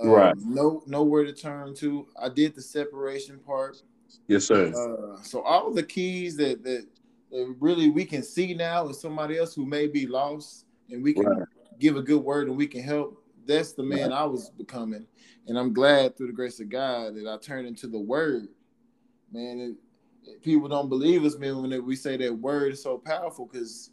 um, 0.00 0.08
right? 0.08 0.36
No 0.38 0.82
nowhere 0.86 1.24
to 1.24 1.32
turn 1.32 1.74
to. 1.76 2.06
I 2.20 2.28
did 2.28 2.54
the 2.54 2.62
separation 2.62 3.38
part. 3.38 3.82
Yes, 4.26 4.44
sir. 4.44 4.72
Uh, 4.74 5.22
so 5.22 5.42
all 5.42 5.70
the 5.70 5.82
keys 5.82 6.36
that, 6.36 6.62
that, 6.64 6.86
that 7.30 7.56
really 7.60 7.90
we 7.90 8.04
can 8.04 8.22
see 8.22 8.54
now 8.54 8.88
is 8.88 9.00
somebody 9.00 9.38
else 9.38 9.54
who 9.54 9.66
may 9.66 9.86
be 9.86 10.06
lost, 10.06 10.66
and 10.90 11.02
we 11.02 11.14
can 11.14 11.26
right. 11.26 11.48
give 11.78 11.96
a 11.96 12.02
good 12.02 12.22
word 12.22 12.48
and 12.48 12.56
we 12.56 12.66
can 12.66 12.82
help. 12.82 13.22
That's 13.46 13.72
the 13.72 13.82
man 13.82 14.10
right. 14.10 14.20
I 14.20 14.24
was 14.24 14.50
becoming, 14.50 15.06
and 15.46 15.58
I'm 15.58 15.72
glad 15.72 16.16
through 16.16 16.28
the 16.28 16.32
grace 16.34 16.60
of 16.60 16.68
God 16.68 17.14
that 17.14 17.26
I 17.26 17.38
turned 17.38 17.66
into 17.66 17.86
the 17.86 17.98
Word. 17.98 18.48
Man, 19.32 19.58
it, 19.58 20.30
it, 20.30 20.42
people 20.42 20.68
don't 20.68 20.90
believe 20.90 21.24
us, 21.24 21.38
man, 21.38 21.62
when 21.62 21.86
we 21.86 21.96
say 21.96 22.16
that 22.18 22.38
word 22.38 22.72
is 22.72 22.82
so 22.82 22.98
powerful 22.98 23.48
because 23.50 23.90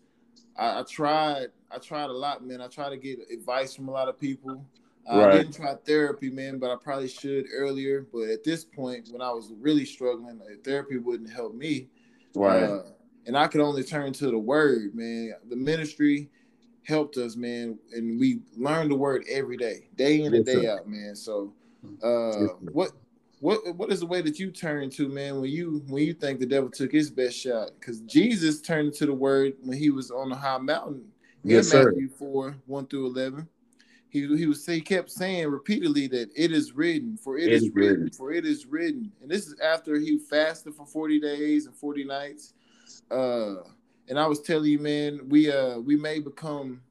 I, 0.57 0.79
I, 0.79 0.83
tried 0.83 1.47
I 1.71 1.77
tried 1.77 2.09
a 2.09 2.13
lot, 2.13 2.45
man. 2.45 2.61
I 2.61 2.67
tried 2.67 2.89
to 2.89 2.97
get 2.97 3.19
advice 3.31 3.75
from 3.75 3.87
a 3.87 3.91
lot 3.91 4.07
of 4.07 4.19
people. 4.19 4.65
Right. 5.07 5.33
I 5.33 5.37
didn't 5.37 5.55
try 5.55 5.75
therapy, 5.85 6.31
man, 6.31 6.57
but 6.57 6.71
I 6.71 6.75
probably 6.75 7.07
should 7.07 7.45
earlier. 7.53 8.07
But 8.11 8.29
at 8.29 8.43
this 8.43 8.63
point, 8.63 9.09
when 9.11 9.21
I 9.21 9.31
was 9.31 9.53
really 9.59 9.85
struggling, 9.85 10.41
therapy 10.63 10.97
wouldn't 10.97 11.31
help 11.31 11.53
me. 11.53 11.89
Right. 12.33 12.63
Uh, 12.63 12.83
and 13.27 13.37
I 13.37 13.47
could 13.47 13.61
only 13.61 13.83
turn 13.83 14.13
to 14.13 14.31
the 14.31 14.37
word, 14.37 14.95
man. 14.95 15.33
The 15.49 15.55
ministry 15.55 16.29
helped 16.83 17.17
us, 17.17 17.35
man, 17.35 17.79
and 17.93 18.19
we 18.19 18.39
learned 18.55 18.91
the 18.91 18.95
word 18.95 19.25
every 19.29 19.57
day, 19.57 19.87
day 19.95 20.21
in 20.21 20.33
and 20.33 20.45
day 20.45 20.67
out, 20.67 20.87
man. 20.87 21.15
So, 21.15 21.53
uh, 22.03 22.47
what 22.71 22.91
what 23.45 23.75
what 23.75 23.91
is 23.91 23.99
the 23.99 24.07
way 24.07 24.21
that 24.21 24.39
you 24.39 24.49
turn 24.49 24.89
to, 24.89 25.07
man, 25.07 25.39
when 25.39 25.51
you 25.51 25.83
when 25.87 26.03
you 26.03 26.13
think 26.13 26.39
the 26.39 26.47
devil 26.47 26.67
took 26.67 26.91
his 26.91 27.11
best 27.11 27.37
shot? 27.37 27.69
Because 27.79 27.99
Jesus 28.01 28.59
turned 28.59 28.93
to 28.93 29.05
the 29.05 29.13
word 29.13 29.53
when 29.61 29.77
he 29.77 29.91
was 29.91 30.09
on 30.09 30.29
the 30.29 30.35
high 30.35 30.57
mountain. 30.57 31.05
Yes, 31.43 31.71
in 31.71 31.77
Matthew 31.77 32.09
sir. 32.09 32.15
four 32.17 32.55
one 32.65 32.87
through 32.87 33.05
eleven. 33.05 33.47
He 34.09 34.25
he 34.35 34.47
was 34.47 34.65
he 34.65 34.81
kept 34.81 35.11
saying 35.11 35.47
repeatedly 35.47 36.07
that 36.07 36.31
it 36.35 36.51
is 36.51 36.73
written, 36.73 37.17
for 37.17 37.37
it, 37.37 37.49
it 37.49 37.53
is, 37.53 37.63
is 37.65 37.69
written, 37.75 37.91
written, 37.91 38.09
for 38.17 38.31
it 38.31 38.47
is 38.47 38.65
written. 38.65 39.11
And 39.21 39.29
this 39.29 39.45
is 39.45 39.59
after 39.59 39.99
he 39.99 40.17
fasted 40.17 40.73
for 40.73 40.87
forty 40.87 41.19
days 41.19 41.67
and 41.67 41.75
forty 41.75 42.03
nights. 42.03 42.53
Uh, 43.11 43.57
and 44.09 44.17
I 44.17 44.25
was 44.25 44.41
telling 44.41 44.71
you, 44.71 44.79
man, 44.79 45.19
we 45.29 45.51
uh 45.51 45.77
we 45.77 45.95
may 45.95 46.17
become 46.17 46.81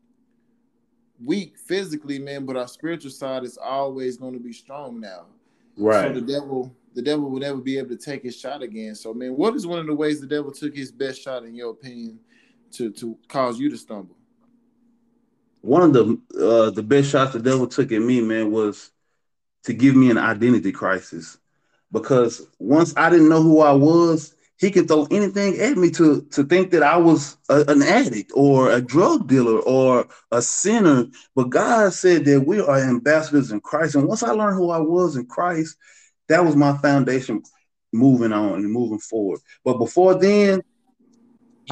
weak 1.24 1.58
physically, 1.58 2.20
man, 2.20 2.44
but 2.46 2.56
our 2.56 2.68
spiritual 2.68 3.10
side 3.10 3.42
is 3.42 3.58
always 3.58 4.16
going 4.18 4.34
to 4.34 4.40
be 4.40 4.52
strong 4.52 5.00
now. 5.00 5.26
Right. 5.76 6.14
So 6.14 6.20
the 6.20 6.26
devil 6.26 6.76
the 6.94 7.02
devil 7.02 7.28
will 7.28 7.40
never 7.40 7.58
be 7.58 7.76
able 7.78 7.88
to 7.90 7.96
take 7.96 8.22
his 8.22 8.38
shot 8.38 8.62
again. 8.62 8.94
So, 8.94 9.12
man, 9.12 9.36
what 9.36 9.54
is 9.54 9.66
one 9.66 9.80
of 9.80 9.86
the 9.86 9.94
ways 9.94 10.20
the 10.20 10.26
devil 10.26 10.52
took 10.52 10.74
his 10.74 10.92
best 10.92 11.20
shot, 11.20 11.44
in 11.44 11.54
your 11.54 11.70
opinion, 11.70 12.20
to 12.72 12.90
to 12.92 13.18
cause 13.28 13.58
you 13.58 13.68
to 13.70 13.76
stumble? 13.76 14.16
One 15.60 15.82
of 15.82 15.92
the 15.92 16.20
uh, 16.40 16.70
the 16.70 16.82
best 16.82 17.10
shots 17.10 17.32
the 17.32 17.40
devil 17.40 17.66
took 17.66 17.90
at 17.90 18.00
me, 18.00 18.20
man, 18.20 18.52
was 18.52 18.90
to 19.64 19.72
give 19.72 19.96
me 19.96 20.10
an 20.10 20.18
identity 20.18 20.72
crisis. 20.72 21.38
Because 21.90 22.46
once 22.58 22.94
I 22.96 23.10
didn't 23.10 23.28
know 23.28 23.42
who 23.42 23.60
I 23.60 23.72
was, 23.72 24.34
he 24.58 24.70
could 24.70 24.88
throw 24.88 25.06
anything 25.10 25.58
at 25.58 25.76
me 25.76 25.90
to 25.92 26.22
to 26.32 26.44
think 26.44 26.70
that 26.70 26.82
I 26.82 26.96
was 26.96 27.36
a, 27.48 27.64
an 27.68 27.82
addict 27.82 28.32
or 28.34 28.70
a 28.70 28.80
drug 28.80 29.26
dealer 29.26 29.58
or 29.60 30.06
a 30.30 30.40
sinner. 30.40 31.06
But 31.34 31.50
God 31.50 31.92
said 31.92 32.24
that 32.26 32.42
we 32.46 32.60
are 32.60 32.78
ambassadors 32.78 33.50
in 33.50 33.60
Christ. 33.60 33.94
And 33.94 34.06
once 34.06 34.22
I 34.22 34.30
learned 34.30 34.56
who 34.56 34.70
I 34.70 34.78
was 34.78 35.16
in 35.16 35.26
Christ, 35.26 35.76
that 36.28 36.44
was 36.44 36.56
my 36.56 36.76
foundation 36.78 37.42
moving 37.92 38.32
on 38.32 38.54
and 38.54 38.72
moving 38.72 38.98
forward. 38.98 39.40
But 39.64 39.78
before 39.78 40.18
then, 40.18 40.62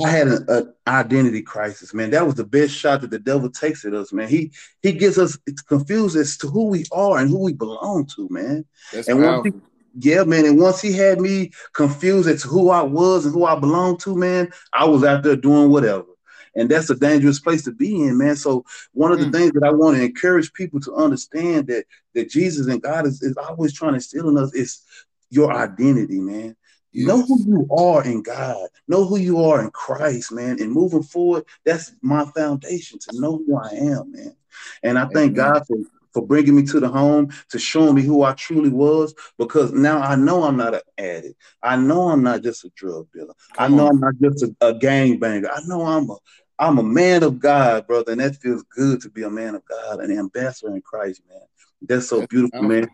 I 0.02 0.08
had 0.08 0.28
an 0.28 0.74
identity 0.86 1.42
crisis, 1.42 1.92
man. 1.92 2.10
That 2.10 2.24
was 2.24 2.34
the 2.34 2.44
best 2.44 2.74
shot 2.74 3.02
that 3.02 3.10
the 3.10 3.18
devil 3.18 3.50
takes 3.50 3.84
at 3.84 3.92
us, 3.92 4.12
man. 4.12 4.28
He 4.28 4.52
he 4.82 4.92
gets 4.92 5.18
us 5.18 5.38
confused 5.68 6.16
as 6.16 6.36
to 6.38 6.48
who 6.48 6.68
we 6.68 6.86
are 6.92 7.18
and 7.18 7.28
who 7.28 7.40
we 7.40 7.52
belong 7.52 8.06
to, 8.16 8.28
man. 8.30 8.64
That's 8.92 9.08
and 9.08 9.20
powerful. 9.20 9.60
Yeah, 9.98 10.24
man. 10.24 10.44
And 10.44 10.58
once 10.58 10.80
he 10.80 10.92
had 10.92 11.20
me 11.20 11.50
confused 11.72 12.28
as 12.28 12.42
to 12.42 12.48
who 12.48 12.70
I 12.70 12.82
was 12.82 13.24
and 13.24 13.34
who 13.34 13.44
I 13.44 13.58
belonged 13.58 14.00
to, 14.00 14.16
man, 14.16 14.50
I 14.72 14.84
was 14.84 15.04
out 15.04 15.22
there 15.22 15.36
doing 15.36 15.70
whatever. 15.70 16.06
And 16.54 16.70
that's 16.70 16.90
a 16.90 16.94
dangerous 16.94 17.40
place 17.40 17.62
to 17.64 17.72
be 17.72 18.02
in, 18.02 18.18
man. 18.18 18.36
So 18.36 18.64
one 18.92 19.12
of 19.12 19.20
the 19.20 19.26
mm. 19.26 19.32
things 19.32 19.52
that 19.52 19.64
I 19.64 19.70
want 19.70 19.96
to 19.96 20.02
encourage 20.02 20.52
people 20.52 20.80
to 20.80 20.94
understand 20.94 21.66
that 21.68 21.86
that 22.14 22.30
Jesus 22.30 22.66
and 22.66 22.82
God 22.82 23.06
is, 23.06 23.22
is 23.22 23.36
always 23.36 23.72
trying 23.72 23.94
to 23.94 24.00
steal 24.00 24.28
in 24.28 24.36
us 24.36 24.54
is 24.54 24.82
your 25.30 25.52
identity, 25.52 26.20
man. 26.20 26.54
Yes. 26.92 27.08
Know 27.08 27.22
who 27.22 27.42
you 27.46 27.68
are 27.74 28.04
in 28.04 28.22
God. 28.22 28.68
Know 28.86 29.06
who 29.06 29.16
you 29.16 29.42
are 29.42 29.62
in 29.62 29.70
Christ, 29.70 30.30
man. 30.30 30.60
And 30.60 30.70
moving 30.70 31.02
forward, 31.02 31.44
that's 31.64 31.92
my 32.02 32.26
foundation 32.26 32.98
to 32.98 33.18
know 33.20 33.38
who 33.38 33.56
I 33.56 33.68
am, 33.70 34.12
man. 34.12 34.36
And 34.82 34.98
I 34.98 35.06
thank 35.06 35.32
Amen. 35.32 35.52
God 35.54 35.66
for 35.66 35.78
for 36.12 36.26
bringing 36.26 36.56
me 36.56 36.62
to 36.64 36.80
the 36.80 36.88
home, 36.88 37.32
to 37.50 37.58
showing 37.58 37.94
me 37.94 38.02
who 38.02 38.22
I 38.22 38.32
truly 38.34 38.70
was, 38.70 39.14
because 39.38 39.72
now 39.72 40.00
I 40.00 40.16
know 40.16 40.44
I'm 40.44 40.56
not 40.56 40.74
an 40.74 40.80
addict. 40.98 41.36
I 41.62 41.76
know 41.76 42.08
I'm 42.08 42.22
not 42.22 42.42
just 42.42 42.64
a 42.64 42.70
drug 42.74 43.08
dealer. 43.12 43.34
Come 43.54 43.74
I 43.74 43.76
know 43.76 43.86
on. 43.86 43.90
I'm 43.90 44.00
not 44.00 44.14
just 44.20 44.44
a, 44.44 44.68
a 44.68 44.74
gang 44.74 45.18
banger. 45.18 45.50
I 45.50 45.60
know 45.66 45.84
I'm 45.86 46.10
a 46.10 46.16
I'm 46.58 46.78
a 46.78 46.82
man 46.82 47.24
of 47.24 47.40
God, 47.40 47.86
brother, 47.88 48.12
and 48.12 48.20
that 48.20 48.36
feels 48.36 48.62
good 48.64 49.00
to 49.02 49.10
be 49.10 49.22
a 49.22 49.30
man 49.30 49.56
of 49.56 49.64
God, 49.64 50.00
an 50.00 50.16
ambassador 50.16 50.74
in 50.74 50.82
Christ, 50.82 51.22
man. 51.28 51.40
That's 51.82 52.08
so 52.08 52.22
beautiful, 52.22 52.62
man. 52.62 52.88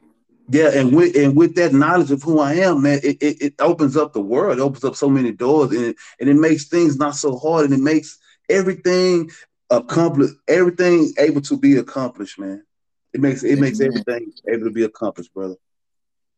Yeah, 0.51 0.71
and 0.73 0.97
with 0.97 1.15
and 1.17 1.37
with 1.37 1.55
that 1.57 1.75
knowledge 1.75 2.11
of 2.11 2.23
who 2.23 2.39
I 2.41 2.55
am, 2.55 2.83
man, 2.83 3.01
it, 3.03 3.19
it, 3.21 3.43
it 3.43 3.55
opens 3.59 3.97
up 3.97 4.15
the 4.15 4.21
world, 4.23 4.59
it 4.59 4.63
opens 4.63 4.85
up 4.85 4.97
so 4.97 5.11
many 5.11 5.33
doors, 5.33 5.73
and 5.73 5.85
it, 5.85 5.97
and 6.19 6.31
it 6.31 6.37
makes 6.37 6.69
things 6.69 6.97
not 6.97 7.17
so 7.17 7.37
hard, 7.37 7.67
and 7.67 7.75
it 7.75 7.83
makes 7.83 8.19
everything 8.49 9.31
accomplished, 9.69 10.35
everything 10.49 11.13
able 11.19 11.43
to 11.43 11.59
be 11.59 11.77
accomplished, 11.77 12.39
man. 12.39 12.65
It 13.13 13.21
makes 13.21 13.43
it 13.43 13.59
makes 13.59 13.81
everything 13.81 14.33
able 14.49 14.65
to 14.65 14.71
be 14.71 14.85
accomplished, 14.85 15.33
brother. 15.33 15.57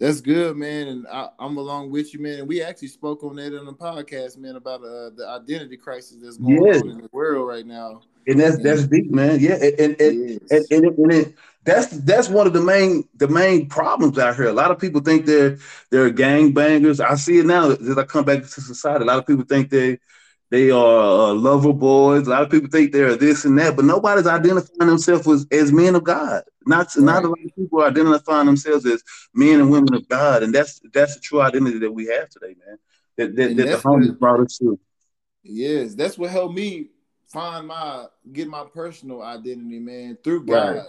That's 0.01 0.23
good, 0.23 0.57
man, 0.57 0.89
and 0.89 1.07
I, 1.09 1.29
am 1.39 1.59
along 1.59 1.91
with 1.91 2.15
you, 2.15 2.21
man. 2.21 2.39
And 2.39 2.49
we 2.49 2.63
actually 2.63 2.89
spoke 2.89 3.23
on 3.23 3.37
that 3.37 3.55
on 3.55 3.67
the 3.67 3.75
podcast, 3.75 4.39
man, 4.39 4.57
about 4.57 4.81
uh, 4.81 5.11
the 5.15 5.27
identity 5.29 5.77
crisis 5.77 6.17
that's 6.23 6.39
going 6.39 6.65
yes. 6.65 6.81
on 6.81 6.89
in 6.89 6.99
the 7.03 7.11
world 7.13 7.47
right 7.47 7.67
now. 7.67 8.01
And 8.27 8.41
that's 8.41 8.57
and, 8.57 8.65
that's 8.65 8.87
deep, 8.87 9.11
man. 9.11 9.41
Yeah, 9.41 9.57
and 9.57 9.79
and 9.79 10.01
and, 10.01 10.41
and, 10.51 10.67
and, 10.71 10.85
and 10.87 11.13
it, 11.13 11.35
that's 11.65 11.89
that's 11.89 12.31
one 12.31 12.47
of 12.47 12.55
the 12.55 12.63
main 12.63 13.07
the 13.17 13.29
main 13.29 13.69
problems 13.69 14.19
out 14.19 14.37
here. 14.37 14.47
A 14.47 14.53
lot 14.55 14.71
of 14.71 14.79
people 14.79 15.03
think 15.03 15.27
they're 15.27 15.59
they're 15.91 16.09
gang 16.09 16.53
bangers. 16.53 17.01
I 17.01 17.17
see 17.17 17.39
it 17.39 17.47
now 17.47 17.71
as 17.71 17.99
I 17.99 18.05
come 18.05 18.25
back 18.25 18.41
to 18.41 18.49
society. 18.49 19.03
A 19.03 19.07
lot 19.07 19.19
of 19.19 19.27
people 19.27 19.45
think 19.45 19.69
they 19.69 19.99
they 20.51 20.71
are 20.71 21.31
uh, 21.31 21.35
lover 21.35 21.73
boys. 21.73 22.27
A 22.27 22.31
lot 22.31 22.43
of 22.43 22.51
people 22.51 22.69
think 22.69 22.93
they're 22.93 23.17
this 23.17 23.45
and 23.45 23.57
that, 23.59 23.77
but 23.77 23.85
nobody's 23.85 24.27
identifying 24.27 24.91
themselves 24.91 25.27
as, 25.29 25.47
as 25.53 25.73
men 25.73 25.95
of 25.95 26.03
God. 26.03 26.43
Not 26.67 26.89
right. 26.97 27.05
not 27.05 27.25
a 27.25 27.29
lot 27.29 27.39
of 27.45 27.55
people 27.57 27.81
are 27.81 27.89
identifying 27.89 28.47
themselves 28.47 28.85
as 28.85 29.03
men 29.33 29.61
and 29.61 29.71
women 29.71 29.95
of 29.95 30.09
God, 30.09 30.43
and 30.43 30.53
that's 30.53 30.81
that's 30.93 31.15
the 31.15 31.21
true 31.21 31.41
identity 31.41 31.79
that 31.79 31.93
we 31.93 32.07
have 32.07 32.29
today, 32.31 32.57
man. 32.67 32.79
That 33.17 33.37
that, 33.37 33.57
that 33.57 33.67
the 33.67 33.77
homies 33.77 34.19
brought 34.19 34.41
us 34.41 34.59
to. 34.59 34.79
Yes, 35.45 35.95
that's 35.95 36.19
what 36.19 36.31
helped 36.31 36.55
me 36.55 36.89
find 37.29 37.69
my 37.69 38.07
get 38.33 38.49
my 38.49 38.65
personal 38.75 39.23
identity, 39.23 39.79
man, 39.79 40.19
through 40.23 40.47
God. 40.47 40.75
Right. 40.75 40.87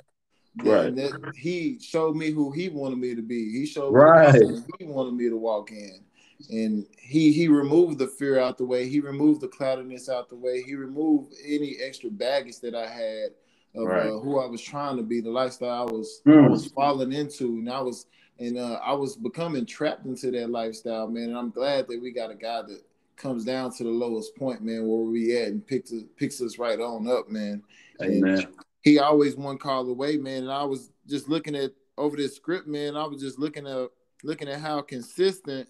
Right. 0.63 0.93
That 0.93 1.33
he 1.37 1.79
showed 1.79 2.17
me 2.17 2.31
who 2.31 2.51
he 2.51 2.67
wanted 2.67 2.97
me 2.97 3.15
to 3.15 3.21
be. 3.21 3.53
He 3.53 3.65
showed 3.65 3.93
me 3.93 4.01
right. 4.01 4.33
me 4.33 4.61
he 4.79 4.85
wanted 4.85 5.13
me 5.13 5.29
to 5.29 5.37
walk 5.37 5.71
in 5.71 6.03
and 6.49 6.85
he 6.97 7.31
he 7.31 7.47
removed 7.47 7.99
the 7.99 8.07
fear 8.07 8.39
out 8.39 8.57
the 8.57 8.65
way 8.65 8.87
he 8.87 8.99
removed 8.99 9.41
the 9.41 9.47
cloudiness 9.47 10.09
out 10.09 10.29
the 10.29 10.35
way 10.35 10.61
he 10.61 10.75
removed 10.75 11.33
any 11.45 11.77
extra 11.81 12.09
baggage 12.09 12.59
that 12.59 12.75
i 12.75 12.87
had 12.87 13.31
of 13.75 13.87
right. 13.87 14.07
uh, 14.07 14.19
who 14.19 14.39
i 14.39 14.45
was 14.45 14.61
trying 14.61 14.97
to 14.97 15.03
be 15.03 15.21
the 15.21 15.29
lifestyle 15.29 15.87
i 15.87 15.91
was 15.91 16.21
mm. 16.25 16.45
i 16.45 16.47
was 16.47 16.67
falling 16.67 17.11
into 17.11 17.45
and 17.45 17.69
i 17.69 17.79
was 17.79 18.07
and 18.39 18.57
uh, 18.57 18.79
i 18.83 18.93
was 18.93 19.15
becoming 19.15 19.65
trapped 19.65 20.05
into 20.05 20.31
that 20.31 20.49
lifestyle 20.49 21.07
man 21.07 21.29
and 21.29 21.37
i'm 21.37 21.51
glad 21.51 21.87
that 21.87 22.01
we 22.01 22.11
got 22.11 22.31
a 22.31 22.35
guy 22.35 22.61
that 22.61 22.81
comes 23.15 23.45
down 23.45 23.71
to 23.71 23.83
the 23.83 23.89
lowest 23.89 24.35
point 24.35 24.61
man 24.61 24.87
where 24.87 25.01
we 25.01 25.37
at 25.37 25.49
and 25.49 25.65
picks 25.65 25.93
us, 25.93 26.01
picks 26.17 26.41
us 26.41 26.57
right 26.57 26.79
on 26.79 27.07
up 27.07 27.29
man 27.29 27.61
Amen. 28.01 28.33
And 28.33 28.47
he 28.81 28.97
always 28.97 29.35
one 29.35 29.57
call 29.57 29.87
away 29.87 30.17
man 30.17 30.43
and 30.43 30.51
i 30.51 30.63
was 30.63 30.91
just 31.07 31.29
looking 31.29 31.55
at 31.55 31.71
over 31.97 32.17
this 32.17 32.35
script 32.35 32.67
man 32.67 32.97
i 32.97 33.05
was 33.05 33.21
just 33.21 33.37
looking 33.37 33.67
at 33.67 33.89
looking 34.23 34.47
at 34.47 34.59
how 34.59 34.81
consistent 34.81 35.67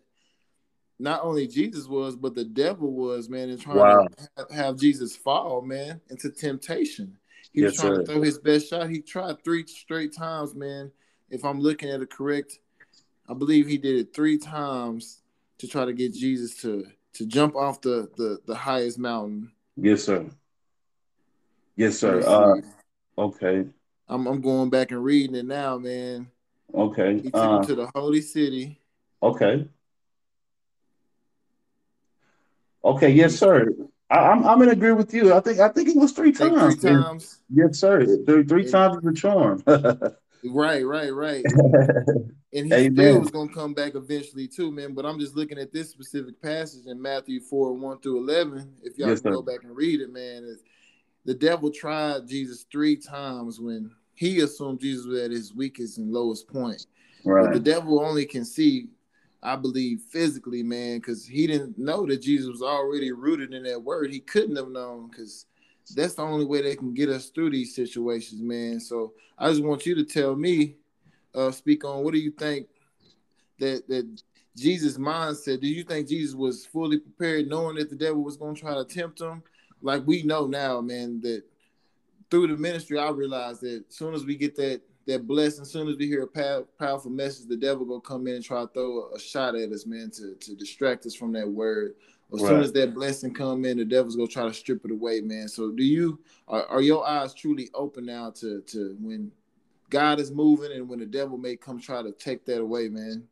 not 1.02 1.24
only 1.24 1.48
Jesus 1.48 1.88
was, 1.88 2.16
but 2.16 2.36
the 2.36 2.44
devil 2.44 2.92
was, 2.92 3.28
man, 3.28 3.50
and 3.50 3.60
trying 3.60 3.78
wow. 3.78 4.08
to 4.38 4.54
have 4.54 4.78
Jesus 4.78 5.16
fall, 5.16 5.62
man, 5.62 6.00
into 6.10 6.30
temptation. 6.30 7.18
He 7.52 7.62
yes, 7.62 7.72
was 7.72 7.80
trying 7.80 7.96
sir. 7.96 8.02
to 8.02 8.06
throw 8.06 8.22
his 8.22 8.38
best 8.38 8.70
shot. 8.70 8.90
He 8.90 9.02
tried 9.02 9.44
three 9.44 9.66
straight 9.66 10.16
times, 10.16 10.54
man. 10.54 10.92
If 11.30 11.44
I'm 11.44 11.60
looking 11.60 11.90
at 11.90 12.02
it 12.02 12.12
correct, 12.12 12.60
I 13.28 13.34
believe 13.34 13.68
he 13.68 13.78
did 13.78 13.96
it 13.96 14.14
three 14.14 14.38
times 14.38 15.22
to 15.58 15.68
try 15.68 15.86
to 15.86 15.94
get 15.94 16.14
Jesus 16.14 16.56
to 16.62 16.86
to 17.14 17.26
jump 17.26 17.56
off 17.56 17.82
the 17.82 18.10
the, 18.18 18.40
the 18.46 18.56
highest 18.56 19.00
mountain. 19.00 19.52
Yes, 19.76 20.04
sir. 20.04 20.30
Yes, 21.76 21.98
sir. 21.98 22.22
Uh, 22.22 22.62
okay. 23.18 23.66
I'm 24.08 24.28
I'm 24.28 24.42
going 24.42 24.70
back 24.70 24.92
and 24.92 25.04
reading 25.04 25.36
it 25.36 25.46
now, 25.46 25.78
man. 25.78 26.30
Okay. 26.74 27.16
He 27.16 27.32
took 27.32 27.36
uh, 27.36 27.58
him 27.58 27.66
to 27.66 27.76
the 27.76 27.92
holy 27.96 28.22
city. 28.22 28.80
Okay. 29.24 29.68
Okay, 32.84 33.10
yes, 33.10 33.36
sir. 33.36 33.68
I, 34.10 34.32
am 34.32 34.40
I'm, 34.40 34.48
I'm 34.48 34.62
in 34.64 34.70
agreement 34.70 34.98
with 34.98 35.14
you. 35.14 35.34
I 35.34 35.40
think 35.40 35.60
I 35.60 35.70
think 35.70 35.90
it 35.90 35.96
was 35.96 36.12
three 36.12 36.32
times. 36.32 36.76
Three 36.76 36.92
times. 36.92 37.40
Yes, 37.54 37.80
sir. 37.80 38.06
Three, 38.26 38.44
three 38.44 38.70
times 38.70 38.98
is 38.98 39.04
the 39.04 39.14
charm. 39.14 39.64
right, 40.44 40.86
right, 40.86 41.14
right. 41.14 41.46
and 42.54 42.68
he 42.68 42.74
Amen. 42.74 42.96
still 42.96 43.20
was 43.20 43.32
gonna 43.32 43.54
come 43.54 43.74
back 43.74 43.96
eventually 43.96 44.48
too, 44.48 44.72
man. 44.72 44.94
But 44.94 45.06
I'm 45.06 45.20
just 45.20 45.36
looking 45.36 45.58
at 45.58 45.72
this 45.72 45.90
specific 45.92 46.42
passage 46.42 46.88
in 46.88 47.02
Matthew 47.02 47.40
4, 47.40 47.74
1 47.74 48.00
through 48.00 48.18
11. 48.18 48.74
If 48.84 48.98
y'all 48.98 49.10
yes, 49.10 49.22
can 49.22 49.32
go 49.32 49.42
back 49.42 49.64
and 49.64 49.76
read 49.76 50.02
it, 50.02 50.12
man. 50.12 50.58
The 51.24 51.36
devil 51.36 51.70
tried 51.70 52.28
Jesus 52.28 52.66
three 52.72 52.96
times 52.96 53.60
when 53.60 53.92
he 54.16 54.42
assumed 54.42 54.80
Jesus 54.80 55.06
was 55.06 55.22
at 55.22 55.32
his 55.32 55.54
weakest 55.54 56.00
and 56.00 56.12
lowest 56.12 56.48
point. 56.48 56.88
Right. 57.24 57.46
But 57.46 57.54
the 57.54 57.60
devil 57.60 58.04
only 58.04 58.26
can 58.26 58.44
see 58.44 58.88
I 59.44 59.56
believe 59.56 60.02
physically, 60.12 60.62
man, 60.62 61.00
because 61.00 61.26
he 61.26 61.48
didn't 61.48 61.78
know 61.78 62.06
that 62.06 62.22
Jesus 62.22 62.48
was 62.48 62.62
already 62.62 63.12
rooted 63.12 63.54
in 63.54 63.64
that 63.64 63.82
word. 63.82 64.12
He 64.12 64.20
couldn't 64.20 64.56
have 64.56 64.70
known 64.70 65.10
because 65.10 65.48
that's 65.96 66.14
the 66.14 66.22
only 66.22 66.46
way 66.46 66.62
they 66.62 66.76
can 66.76 66.94
get 66.94 67.10
us 67.10 67.30
through 67.30 67.50
these 67.50 67.76
situations, 67.76 68.42
man. 68.42 68.80
So 68.80 69.14
I 69.38 69.50
just 69.50 69.64
want 69.64 69.86
you 69.86 69.96
to 69.96 70.06
tell 70.06 70.36
me, 70.36 70.76
uh, 71.34 71.52
speak 71.52 71.84
on 71.84 72.04
what 72.04 72.14
do 72.14 72.20
you 72.20 72.32
think 72.32 72.68
that 73.60 73.88
that 73.88 74.22
Jesus' 74.56 74.98
mindset? 74.98 75.62
Do 75.62 75.68
you 75.68 75.84
think 75.84 76.08
Jesus 76.08 76.36
was 76.36 76.66
fully 76.66 77.00
prepared, 77.00 77.48
knowing 77.48 77.78
that 77.78 77.90
the 77.90 77.96
devil 77.96 78.24
was 78.24 78.38
going 78.38 78.56
to 78.56 78.62
try 78.62 78.76
to 78.76 78.86
tempt 78.86 79.22
him? 79.22 79.42
Like 79.82 80.06
we 80.06 80.24
know 80.24 80.46
now, 80.46 80.82
man, 80.82 81.20
that 81.22 81.44
through 82.30 82.48
the 82.48 82.58
ministry, 82.58 83.00
I 83.00 83.10
realized 83.10 83.62
that 83.62 83.86
as 83.90 83.96
soon 83.96 84.14
as 84.14 84.24
we 84.24 84.36
get 84.36 84.56
that 84.58 84.82
that 85.12 85.28
blessing. 85.28 85.62
As 85.64 85.72
soon 85.72 85.88
as 85.88 85.98
we 85.98 86.08
hear 86.08 86.24
a 86.24 86.28
pow- 86.28 86.66
powerful 86.80 87.12
message, 87.12 87.48
the 87.48 87.58
devil 87.58 87.86
gonna 87.86 88.02
come 88.02 88.28
in 88.28 88.36
and 88.36 88.44
try 88.44 88.62
to 88.62 88.68
throw 88.68 89.10
a, 89.12 89.16
a 89.16 89.20
shot 89.20 89.56
at 89.56 89.72
us, 89.72 89.86
man, 89.86 90.10
to, 90.12 90.36
to 90.36 90.56
distract 90.56 91.06
us 91.06 91.16
from 91.16 91.34
that 91.34 91.48
word. 91.48 91.96
As 92.34 92.42
right. 92.42 92.50
soon 92.50 92.62
as 92.62 92.72
that 92.74 92.94
blessing 92.94 93.34
come 93.34 93.66
in, 93.66 93.78
the 93.78 93.86
devil's 93.86 94.16
gonna 94.16 94.28
try 94.28 94.44
to 94.44 94.54
strip 94.54 94.86
it 94.86 94.92
away, 94.92 95.22
man. 95.22 95.48
So, 95.48 95.72
do 95.72 95.84
you 95.84 96.20
are, 96.48 96.66
are 96.66 96.82
your 96.82 97.06
eyes 97.06 97.34
truly 97.34 97.70
open 97.74 98.06
now 98.06 98.32
to 98.32 98.62
to 98.62 98.96
when 99.00 99.32
God 99.90 100.20
is 100.20 100.32
moving 100.32 100.72
and 100.72 100.88
when 100.88 101.00
the 101.00 101.06
devil 101.06 101.38
may 101.38 101.58
come 101.58 101.80
try 101.80 102.02
to 102.02 102.12
take 102.14 102.46
that 102.46 102.62
away, 102.62 102.88
man? 102.88 103.28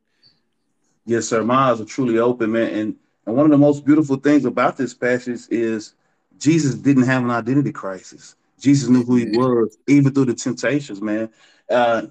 Yes, 1.05 1.27
sir. 1.27 1.43
My 1.43 1.71
eyes 1.71 1.79
are 1.81 1.85
truly 1.85 2.19
open, 2.19 2.51
man. 2.51 2.73
And 2.73 2.95
and 3.25 3.35
one 3.35 3.45
of 3.45 3.51
the 3.51 3.57
most 3.57 3.85
beautiful 3.85 4.17
things 4.17 4.45
about 4.45 4.75
this 4.75 4.93
passage 4.93 5.41
is 5.49 5.93
Jesus 6.37 6.75
didn't 6.75 7.03
have 7.03 7.23
an 7.23 7.31
identity 7.31 7.71
crisis. 7.71 8.35
Jesus 8.59 8.89
knew 8.89 9.03
who 9.03 9.15
he 9.15 9.37
was, 9.37 9.77
even 9.87 10.13
through 10.13 10.25
the 10.25 10.33
temptations, 10.33 11.01
man. 11.01 11.29
Uh, 11.69 12.07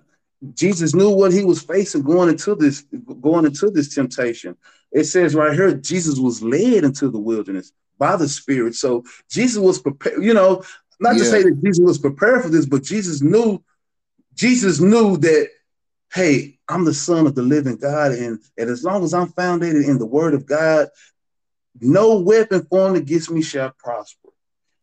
Jesus 0.54 0.94
knew 0.94 1.10
what 1.10 1.32
he 1.32 1.44
was 1.44 1.62
facing 1.62 2.02
going 2.02 2.28
into 2.28 2.54
this 2.54 2.82
going 3.20 3.44
into 3.44 3.70
this 3.70 3.94
temptation. 3.94 4.56
It 4.92 5.04
says 5.04 5.34
right 5.34 5.52
here, 5.52 5.74
Jesus 5.74 6.18
was 6.18 6.42
led 6.42 6.84
into 6.84 7.10
the 7.10 7.18
wilderness 7.18 7.72
by 7.98 8.16
the 8.16 8.28
Spirit. 8.28 8.74
So 8.74 9.04
Jesus 9.30 9.58
was 9.58 9.80
prepared. 9.80 10.22
You 10.22 10.34
know, 10.34 10.62
not 11.00 11.14
yeah. 11.14 11.22
to 11.22 11.24
say 11.24 11.42
that 11.42 11.60
Jesus 11.62 11.84
was 11.84 11.98
prepared 11.98 12.42
for 12.42 12.48
this, 12.48 12.66
but 12.66 12.82
Jesus 12.82 13.20
knew. 13.20 13.62
Jesus 14.34 14.78
knew 14.78 15.16
that, 15.16 15.48
hey, 16.14 16.58
I'm 16.68 16.84
the 16.84 16.94
Son 16.94 17.26
of 17.26 17.34
the 17.34 17.42
Living 17.42 17.76
God, 17.76 18.12
and, 18.12 18.38
and 18.56 18.70
as 18.70 18.84
long 18.84 19.02
as 19.02 19.12
I'm 19.12 19.32
founded 19.32 19.74
in 19.74 19.98
the 19.98 20.06
Word 20.06 20.32
of 20.32 20.46
God, 20.46 20.86
no 21.80 22.20
weapon 22.20 22.64
formed 22.70 22.96
against 22.96 23.32
me 23.32 23.42
shall 23.42 23.72
prosper. 23.76 24.28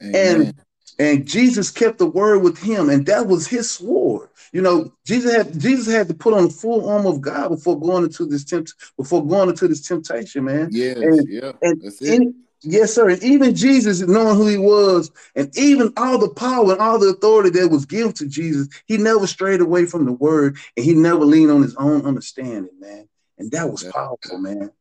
Amen. 0.04 0.42
And 0.42 0.54
and 1.00 1.28
Jesus 1.28 1.72
kept 1.72 1.98
the 1.98 2.08
word 2.08 2.40
with 2.40 2.58
him, 2.58 2.90
and 2.90 3.06
that 3.06 3.28
was 3.28 3.48
his 3.48 3.70
sword. 3.70 4.30
You 4.54 4.62
know, 4.62 4.94
Jesus 5.06 5.36
had 5.36 5.60
Jesus 5.60 5.94
had 5.94 6.08
to 6.08 6.14
put 6.14 6.34
on 6.34 6.46
the 6.46 6.50
full 6.50 6.90
armor 6.90 7.10
of 7.10 7.22
God 7.22 7.50
before 7.50 7.80
going 7.80 8.06
into 8.06 8.26
this 8.26 8.46
tempt 8.46 8.74
before 8.98 9.26
going 9.26 9.50
into 9.50 9.68
this 9.68 9.86
temptation, 9.86 10.46
man. 10.46 10.70
Yes, 10.72 10.98
and, 10.98 11.28
yeah, 11.30 11.52
and, 11.62 11.82
and 12.06 12.36
yes, 12.62 12.94
sir. 12.94 13.10
And 13.10 13.22
even 13.24 13.56
Jesus, 13.56 14.00
knowing 14.02 14.38
who 14.38 14.48
he 14.48 14.58
was, 14.58 15.12
and 15.36 15.56
even 15.58 15.92
all 15.98 16.18
the 16.18 16.30
power 16.30 16.72
and 16.72 16.82
all 16.82 17.00
the 17.00 17.10
authority 17.10 17.50
that 17.52 17.70
was 17.70 17.86
given 17.86 18.14
to 18.14 18.28
Jesus, 18.28 18.70
he 18.86 18.98
never 18.98 19.28
strayed 19.28 19.62
away 19.62 19.86
from 19.86 20.06
the 20.06 20.14
word, 20.14 20.58
and 20.78 20.86
he 20.86 20.94
never 20.94 21.26
leaned 21.26 21.52
on 21.52 21.62
his 21.62 21.76
own 21.76 22.06
understanding, 22.06 22.72
man. 22.80 23.10
And 23.38 23.52
that 23.52 23.70
was 23.70 23.84
powerful, 23.84 24.38
man. 24.38 24.72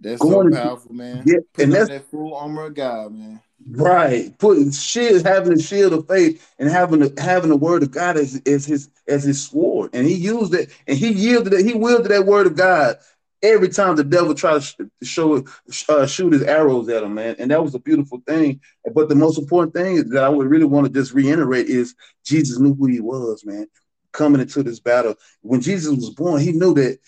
That's 0.00 0.20
going 0.20 0.52
so 0.52 0.58
powerful, 0.58 0.94
man. 0.94 1.22
Yeah, 1.26 1.36
Putting 1.52 1.64
and 1.66 1.74
that's 1.74 1.90
that 1.90 2.10
full 2.10 2.34
armor 2.34 2.66
of 2.66 2.74
God, 2.74 3.12
man. 3.12 3.40
Right, 3.70 4.36
putting 4.38 4.70
shield, 4.72 5.24
having 5.24 5.54
the 5.54 5.62
shield 5.62 5.92
of 5.92 6.08
faith, 6.08 6.52
and 6.58 6.68
having 6.68 7.00
the 7.00 7.22
having 7.22 7.50
the 7.50 7.56
word 7.56 7.82
of 7.82 7.92
God 7.92 8.16
as, 8.16 8.40
as 8.46 8.66
his 8.66 8.88
as 9.06 9.24
his 9.24 9.46
sword, 9.46 9.90
and 9.92 10.06
he 10.06 10.14
used 10.14 10.54
it, 10.54 10.70
and 10.86 10.98
he 10.98 11.12
yielded 11.12 11.52
it. 11.52 11.64
He 11.64 11.74
wielded 11.74 12.10
that 12.10 12.26
word 12.26 12.46
of 12.46 12.56
God 12.56 12.96
every 13.42 13.68
time 13.68 13.96
the 13.96 14.04
devil 14.04 14.34
tried 14.34 14.62
to 14.62 14.90
show 15.02 15.44
uh, 15.88 16.06
shoot 16.06 16.32
his 16.32 16.42
arrows 16.42 16.88
at 16.88 17.02
him, 17.02 17.14
man. 17.14 17.36
And 17.38 17.50
that 17.50 17.62
was 17.62 17.74
a 17.74 17.78
beautiful 17.78 18.22
thing. 18.26 18.60
But 18.94 19.08
the 19.08 19.14
most 19.14 19.38
important 19.38 19.74
thing 19.74 20.08
that 20.10 20.24
I 20.24 20.28
would 20.28 20.48
really 20.48 20.64
want 20.64 20.86
to 20.86 20.92
just 20.92 21.12
reiterate 21.12 21.66
is 21.66 21.94
Jesus 22.24 22.58
knew 22.58 22.74
who 22.74 22.86
he 22.86 23.00
was, 23.00 23.44
man. 23.44 23.66
Coming 24.12 24.40
into 24.40 24.62
this 24.62 24.80
battle, 24.80 25.14
when 25.40 25.60
Jesus 25.60 25.94
was 25.94 26.10
born, 26.10 26.40
he 26.40 26.52
knew 26.52 26.74
that 26.74 26.98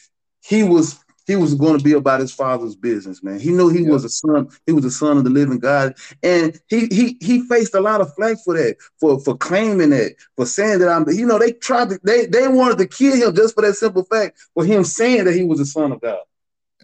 he 0.42 0.62
was 0.62 1.03
he 1.26 1.36
was 1.36 1.54
going 1.54 1.78
to 1.78 1.84
be 1.84 1.92
about 1.92 2.20
his 2.20 2.32
father's 2.32 2.76
business, 2.76 3.22
man. 3.22 3.40
He 3.40 3.50
knew 3.50 3.68
he 3.68 3.82
yeah. 3.82 3.90
was 3.90 4.04
a 4.04 4.08
son. 4.08 4.48
He 4.66 4.72
was 4.72 4.84
a 4.84 4.90
son 4.90 5.16
of 5.16 5.24
the 5.24 5.30
living 5.30 5.58
God, 5.58 5.94
and 6.22 6.58
he 6.68 6.86
he 6.86 7.18
he 7.20 7.40
faced 7.48 7.74
a 7.74 7.80
lot 7.80 8.00
of 8.00 8.14
flack 8.14 8.36
for 8.44 8.54
that, 8.54 8.76
for 9.00 9.18
for 9.20 9.36
claiming 9.36 9.90
that, 9.90 10.14
for 10.36 10.46
saying 10.46 10.80
that 10.80 10.88
I'm. 10.88 11.08
You 11.08 11.26
know, 11.26 11.38
they 11.38 11.52
tried 11.52 11.90
to 11.90 12.00
they 12.04 12.26
they 12.26 12.48
wanted 12.48 12.78
to 12.78 12.86
kill 12.86 13.16
him 13.16 13.34
just 13.34 13.54
for 13.54 13.62
that 13.62 13.74
simple 13.74 14.04
fact, 14.04 14.38
for 14.54 14.64
him 14.64 14.84
saying 14.84 15.24
that 15.24 15.34
he 15.34 15.44
was 15.44 15.60
a 15.60 15.66
son 15.66 15.92
of 15.92 16.00
God. 16.00 16.20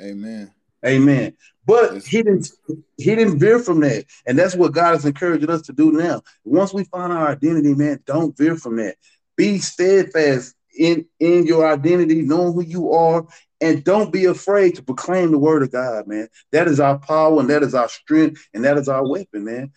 Amen. 0.00 0.52
Amen. 0.86 1.34
But 1.66 1.92
that's 1.92 2.06
he 2.06 2.22
didn't 2.22 2.48
he 2.96 3.14
didn't 3.14 3.38
veer 3.38 3.58
from 3.58 3.80
that, 3.80 4.06
and 4.26 4.38
that's 4.38 4.56
what 4.56 4.72
God 4.72 4.96
is 4.96 5.04
encouraging 5.04 5.50
us 5.50 5.62
to 5.62 5.72
do 5.72 5.92
now. 5.92 6.22
Once 6.44 6.72
we 6.72 6.84
find 6.84 7.12
our 7.12 7.28
identity, 7.28 7.74
man, 7.74 8.00
don't 8.06 8.36
veer 8.36 8.56
from 8.56 8.76
that. 8.76 8.96
Be 9.36 9.58
steadfast 9.58 10.54
in 10.76 11.06
in 11.18 11.46
your 11.46 11.70
identity, 11.70 12.22
knowing 12.22 12.54
who 12.54 12.62
you 12.62 12.92
are, 12.92 13.26
and 13.60 13.84
don't 13.84 14.12
be 14.12 14.24
afraid 14.24 14.74
to 14.76 14.82
proclaim 14.82 15.30
the 15.30 15.38
word 15.38 15.62
of 15.62 15.70
God, 15.70 16.06
man. 16.06 16.28
That 16.52 16.68
is 16.68 16.80
our 16.80 16.98
power 16.98 17.40
and 17.40 17.50
that 17.50 17.62
is 17.62 17.74
our 17.74 17.88
strength 17.88 18.48
and 18.54 18.64
that 18.64 18.78
is 18.78 18.88
our 18.88 19.06
weapon, 19.06 19.44
man. 19.44 19.72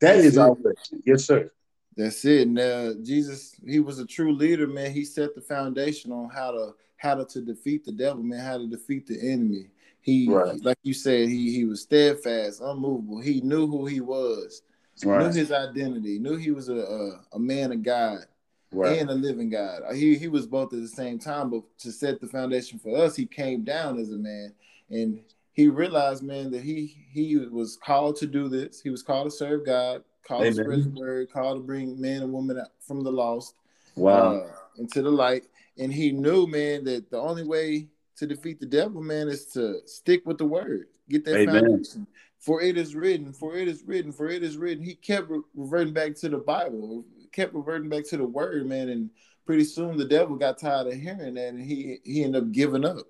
That 0.00 0.14
That's 0.14 0.26
is 0.26 0.36
it. 0.36 0.40
our 0.40 0.52
weapon. 0.52 1.02
Yes, 1.06 1.24
sir. 1.24 1.50
That's 1.96 2.24
it. 2.24 2.48
Now 2.48 2.62
uh, 2.62 2.94
Jesus, 3.02 3.54
he 3.66 3.80
was 3.80 3.98
a 3.98 4.06
true 4.06 4.34
leader, 4.34 4.66
man. 4.66 4.92
He 4.92 5.04
set 5.04 5.34
the 5.34 5.40
foundation 5.40 6.10
on 6.10 6.30
how 6.30 6.50
to 6.52 6.74
how 6.96 7.14
to, 7.16 7.24
to 7.24 7.40
defeat 7.40 7.84
the 7.84 7.92
devil, 7.92 8.22
man, 8.22 8.40
how 8.40 8.58
to 8.58 8.66
defeat 8.66 9.06
the 9.06 9.18
enemy. 9.20 9.68
He, 10.00 10.28
right. 10.28 10.60
like 10.64 10.78
you 10.82 10.94
said, 10.94 11.28
he 11.28 11.52
he 11.52 11.64
was 11.64 11.82
steadfast, 11.82 12.60
unmovable. 12.60 13.20
He 13.20 13.40
knew 13.40 13.66
who 13.66 13.86
he 13.86 14.00
was, 14.00 14.62
right. 15.04 15.22
knew 15.22 15.32
his 15.32 15.52
identity, 15.52 16.18
knew 16.18 16.36
he 16.36 16.50
was 16.50 16.68
a, 16.68 16.76
a, 16.76 17.20
a 17.34 17.38
man 17.38 17.72
of 17.72 17.82
God 17.82 18.24
right. 18.72 18.98
and 18.98 19.10
a 19.10 19.14
living 19.14 19.50
God. 19.50 19.82
He 19.94 20.16
he 20.16 20.28
was 20.28 20.46
both 20.46 20.72
at 20.72 20.80
the 20.80 20.88
same 20.88 21.18
time, 21.18 21.50
but 21.50 21.62
to 21.78 21.92
set 21.92 22.20
the 22.20 22.26
foundation 22.26 22.78
for 22.78 22.96
us, 22.96 23.16
he 23.16 23.26
came 23.26 23.62
down 23.64 23.98
as 23.98 24.10
a 24.10 24.18
man 24.18 24.52
and 24.90 25.20
he 25.52 25.68
realized, 25.68 26.22
man, 26.22 26.50
that 26.50 26.62
he 26.62 27.06
he 27.12 27.36
was 27.36 27.76
called 27.76 28.16
to 28.16 28.26
do 28.26 28.48
this. 28.48 28.80
He 28.80 28.90
was 28.90 29.02
called 29.02 29.26
to 29.26 29.30
serve 29.30 29.66
God, 29.66 30.02
called 30.26 30.42
Amen. 30.42 30.56
to 30.56 30.62
spread 30.62 30.78
his 30.78 30.88
word, 30.88 31.32
called 31.32 31.58
to 31.58 31.62
bring 31.62 32.00
men 32.00 32.22
and 32.22 32.32
women 32.32 32.62
from 32.80 33.04
the 33.04 33.12
lost 33.12 33.54
wow. 33.94 34.36
Uh, 34.36 34.46
into 34.78 35.02
the 35.02 35.10
light. 35.10 35.44
And 35.78 35.92
he 35.92 36.12
knew, 36.12 36.46
man, 36.46 36.84
that 36.84 37.10
the 37.10 37.18
only 37.18 37.44
way 37.44 37.88
to 38.16 38.26
defeat 38.26 38.60
the 38.60 38.66
devil, 38.66 39.02
man, 39.02 39.28
is 39.28 39.46
to 39.46 39.80
stick 39.86 40.22
with 40.26 40.38
the 40.38 40.44
word. 40.44 40.86
Get 41.08 41.24
that 41.24 41.36
Amen. 41.36 41.64
foundation. 41.64 42.06
For 42.38 42.60
it 42.60 42.76
is 42.76 42.94
written, 42.96 43.32
for 43.32 43.56
it 43.56 43.68
is 43.68 43.84
written, 43.84 44.10
for 44.10 44.28
it 44.28 44.42
is 44.42 44.56
written. 44.56 44.84
He 44.84 44.94
kept 44.94 45.30
reverting 45.54 45.92
back 45.92 46.16
to 46.16 46.28
the 46.28 46.38
Bible 46.38 47.04
kept 47.32 47.54
reverting 47.54 47.88
back 47.88 48.04
to 48.08 48.16
the 48.16 48.24
word, 48.24 48.66
man, 48.66 48.88
and 48.88 49.10
pretty 49.46 49.64
soon 49.64 49.96
the 49.96 50.04
devil 50.04 50.36
got 50.36 50.58
tired 50.58 50.86
of 50.86 50.94
hearing 50.94 51.34
that, 51.34 51.48
and 51.48 51.60
he 51.62 51.98
he 52.04 52.22
ended 52.22 52.42
up 52.42 52.52
giving 52.52 52.84
up. 52.84 53.06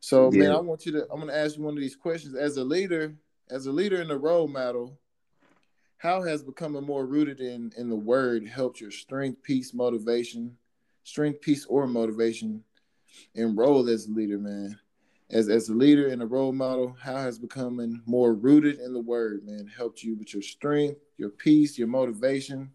So, 0.00 0.32
yeah. 0.32 0.44
man, 0.44 0.50
I 0.52 0.60
want 0.60 0.86
you 0.86 0.92
to. 0.92 1.06
I'm 1.12 1.26
to 1.26 1.36
ask 1.36 1.56
you 1.56 1.62
one 1.62 1.74
of 1.74 1.80
these 1.80 1.96
questions. 1.96 2.34
As 2.34 2.56
a 2.56 2.64
leader, 2.64 3.14
as 3.50 3.66
a 3.66 3.72
leader 3.72 4.00
in 4.00 4.08
the 4.08 4.18
role 4.18 4.48
model, 4.48 4.98
how 5.98 6.22
has 6.22 6.42
becoming 6.42 6.84
more 6.84 7.04
rooted 7.04 7.40
in 7.40 7.72
in 7.76 7.90
the 7.90 7.96
word 7.96 8.46
helped 8.46 8.80
your 8.80 8.90
strength, 8.90 9.42
peace, 9.42 9.74
motivation, 9.74 10.56
strength, 11.04 11.42
peace, 11.42 11.66
or 11.66 11.86
motivation, 11.86 12.64
and 13.34 13.58
role 13.58 13.88
as 13.88 14.06
a 14.06 14.12
leader, 14.12 14.38
man? 14.38 14.78
As 15.28 15.48
as 15.48 15.68
a 15.68 15.74
leader 15.74 16.08
and 16.08 16.22
a 16.22 16.26
role 16.26 16.52
model, 16.52 16.96
how 17.00 17.18
has 17.18 17.38
becoming 17.38 18.00
more 18.06 18.34
rooted 18.34 18.80
in 18.80 18.94
the 18.94 19.00
word, 19.00 19.44
man, 19.44 19.66
helped 19.66 20.02
you 20.02 20.16
with 20.16 20.32
your 20.32 20.42
strength, 20.42 20.98
your 21.18 21.28
peace, 21.28 21.78
your 21.78 21.88
motivation, 21.88 22.70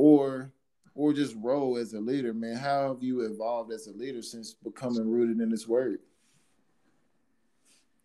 or 0.00 0.50
or 0.94 1.12
just 1.12 1.36
role 1.36 1.76
as 1.76 1.92
a 1.92 2.00
leader, 2.00 2.32
man? 2.32 2.56
How 2.56 2.88
have 2.88 3.02
you 3.02 3.20
evolved 3.20 3.70
as 3.70 3.86
a 3.86 3.92
leader 3.92 4.22
since 4.22 4.54
becoming 4.54 5.08
rooted 5.10 5.40
in 5.40 5.50
this 5.50 5.68
word? 5.68 6.00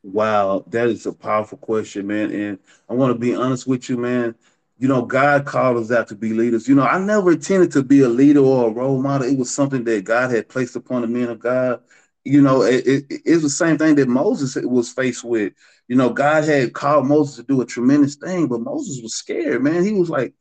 Wow, 0.03 0.65
that 0.67 0.89
is 0.89 1.05
a 1.05 1.13
powerful 1.13 1.57
question, 1.57 2.05
man. 2.05 2.31
And 2.31 2.59
I 2.89 2.93
want 2.93 3.13
to 3.13 3.19
be 3.19 3.33
honest 3.33 3.65
with 3.65 3.89
you, 3.89 3.97
man. 3.97 4.35
You 4.77 4.89
know, 4.89 5.03
God 5.03 5.45
called 5.45 5.77
us 5.77 5.89
out 5.89 6.09
to 6.09 6.15
be 6.15 6.33
leaders. 6.33 6.67
You 6.67 6.75
know, 6.75 6.83
I 6.83 6.99
never 6.99 7.31
intended 7.31 7.71
to 7.71 7.83
be 7.83 8.01
a 8.01 8.09
leader 8.09 8.41
or 8.41 8.67
a 8.67 8.73
role 8.73 9.01
model. 9.01 9.27
It 9.27 9.37
was 9.37 9.49
something 9.49 9.85
that 9.85 10.03
God 10.03 10.31
had 10.31 10.49
placed 10.49 10.75
upon 10.75 11.01
the 11.01 11.07
men 11.07 11.29
of 11.29 11.39
God. 11.39 11.79
You 12.25 12.41
know, 12.41 12.63
it, 12.63 12.85
it, 12.85 13.05
it's 13.09 13.41
the 13.41 13.49
same 13.49 13.77
thing 13.77 13.95
that 13.95 14.09
Moses 14.09 14.55
was 14.63 14.91
faced 14.91 15.23
with. 15.23 15.53
You 15.87 15.95
know, 15.95 16.09
God 16.09 16.43
had 16.43 16.73
called 16.73 17.07
Moses 17.07 17.37
to 17.37 17.43
do 17.43 17.61
a 17.61 17.65
tremendous 17.65 18.15
thing, 18.15 18.47
but 18.47 18.59
Moses 18.59 19.01
was 19.01 19.15
scared, 19.15 19.63
man. 19.63 19.83
He 19.83 19.93
was 19.93 20.09
like, 20.09 20.33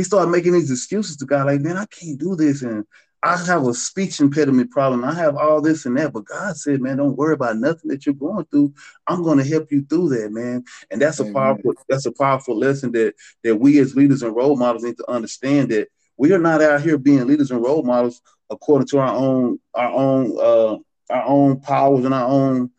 he 0.00 0.04
started 0.04 0.30
making 0.30 0.54
these 0.54 0.70
excuses 0.70 1.18
to 1.18 1.26
God, 1.26 1.46
like, 1.46 1.60
man, 1.60 1.76
I 1.76 1.84
can't 1.84 2.18
do 2.18 2.34
this. 2.34 2.62
And 2.62 2.86
I 3.22 3.36
have 3.36 3.66
a 3.66 3.74
speech 3.74 4.18
impediment 4.18 4.70
problem. 4.70 5.04
I 5.04 5.12
have 5.12 5.36
all 5.36 5.60
this 5.60 5.84
and 5.84 5.94
that. 5.98 6.14
But 6.14 6.24
God 6.24 6.56
said, 6.56 6.80
man, 6.80 6.96
don't 6.96 7.18
worry 7.18 7.34
about 7.34 7.58
nothing 7.58 7.90
that 7.90 8.06
you're 8.06 8.14
going 8.14 8.46
through. 8.46 8.72
I'm 9.06 9.22
going 9.22 9.36
to 9.36 9.44
help 9.44 9.70
you 9.70 9.84
through 9.84 10.08
that, 10.08 10.32
man. 10.32 10.64
And 10.90 11.02
that's 11.02 11.20
Amen. 11.20 11.32
a 11.32 11.34
powerful, 11.34 11.74
that's 11.86 12.06
a 12.06 12.12
powerful 12.12 12.56
lesson 12.56 12.92
that 12.92 13.12
that 13.44 13.56
we 13.56 13.78
as 13.78 13.94
leaders 13.94 14.22
and 14.22 14.34
role 14.34 14.56
models 14.56 14.84
need 14.84 14.96
to 14.96 15.10
understand 15.10 15.68
that 15.68 15.88
we 16.16 16.32
are 16.32 16.38
not 16.38 16.62
out 16.62 16.80
here 16.80 16.96
being 16.96 17.26
leaders 17.26 17.50
and 17.50 17.62
role 17.62 17.82
models 17.82 18.22
according 18.48 18.88
to 18.88 19.00
our 19.00 19.14
own, 19.14 19.60
our 19.74 19.92
own, 19.92 20.38
uh, 20.40 20.78
our 21.12 21.24
own 21.26 21.60
powers 21.60 22.06
and 22.06 22.14
our 22.14 22.26
own 22.26 22.70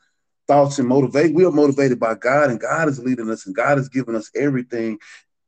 thoughts 0.48 0.80
and 0.80 0.88
motivate. 0.88 1.36
We 1.36 1.46
are 1.46 1.52
motivated 1.52 2.00
by 2.00 2.16
God, 2.16 2.50
and 2.50 2.60
God 2.60 2.90
is 2.90 2.98
leading 2.98 3.30
us, 3.30 3.46
and 3.46 3.56
God 3.56 3.78
has 3.78 3.90
given 3.90 4.16
us 4.16 4.32
everything 4.36 4.98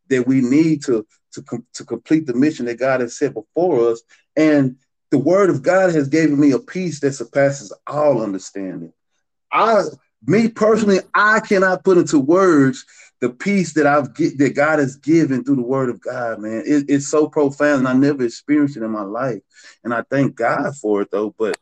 that 0.10 0.28
we 0.28 0.42
need 0.42 0.84
to 0.84 1.08
to, 1.34 1.42
com- 1.42 1.66
to 1.74 1.86
complete 1.86 2.26
the 2.26 2.34
mission 2.34 2.66
that 2.66 2.80
God 2.80 3.02
has 3.02 3.18
set 3.18 3.34
before 3.34 3.92
us. 3.92 4.02
And 4.36 4.78
the 5.12 5.20
word 5.20 5.50
of 5.50 5.62
God 5.62 5.94
has 5.94 6.08
given 6.08 6.40
me 6.40 6.52
a 6.52 6.60
peace 6.60 7.00
that 7.02 7.14
surpasses 7.14 7.74
all 7.86 8.22
understanding. 8.22 8.94
I, 9.52 9.84
me 10.26 10.50
personally, 10.50 11.00
I 11.14 11.40
cannot 11.40 11.84
put 11.84 11.98
into 11.98 12.20
words 12.20 12.86
the 13.22 13.30
peace 13.30 13.74
that 13.74 13.86
I've 13.86 14.14
get, 14.16 14.38
that 14.40 14.56
God 14.56 14.80
has 14.80 14.96
given 14.96 15.44
through 15.44 15.58
the 15.58 15.62
word 15.62 15.90
of 15.90 16.02
God, 16.02 16.40
man. 16.40 16.64
It, 16.66 16.86
it's 16.90 17.08
so 17.08 17.30
profound, 17.30 17.80
and 17.80 17.88
I 17.88 17.94
never 17.94 18.24
experienced 18.24 18.76
it 18.76 18.84
in 18.84 18.92
my 18.92 19.04
life. 19.04 19.42
And 19.84 19.94
I 19.94 20.04
thank 20.10 20.36
God 20.36 20.76
for 20.76 21.04
it, 21.04 21.10
though. 21.12 21.34
But 21.38 21.58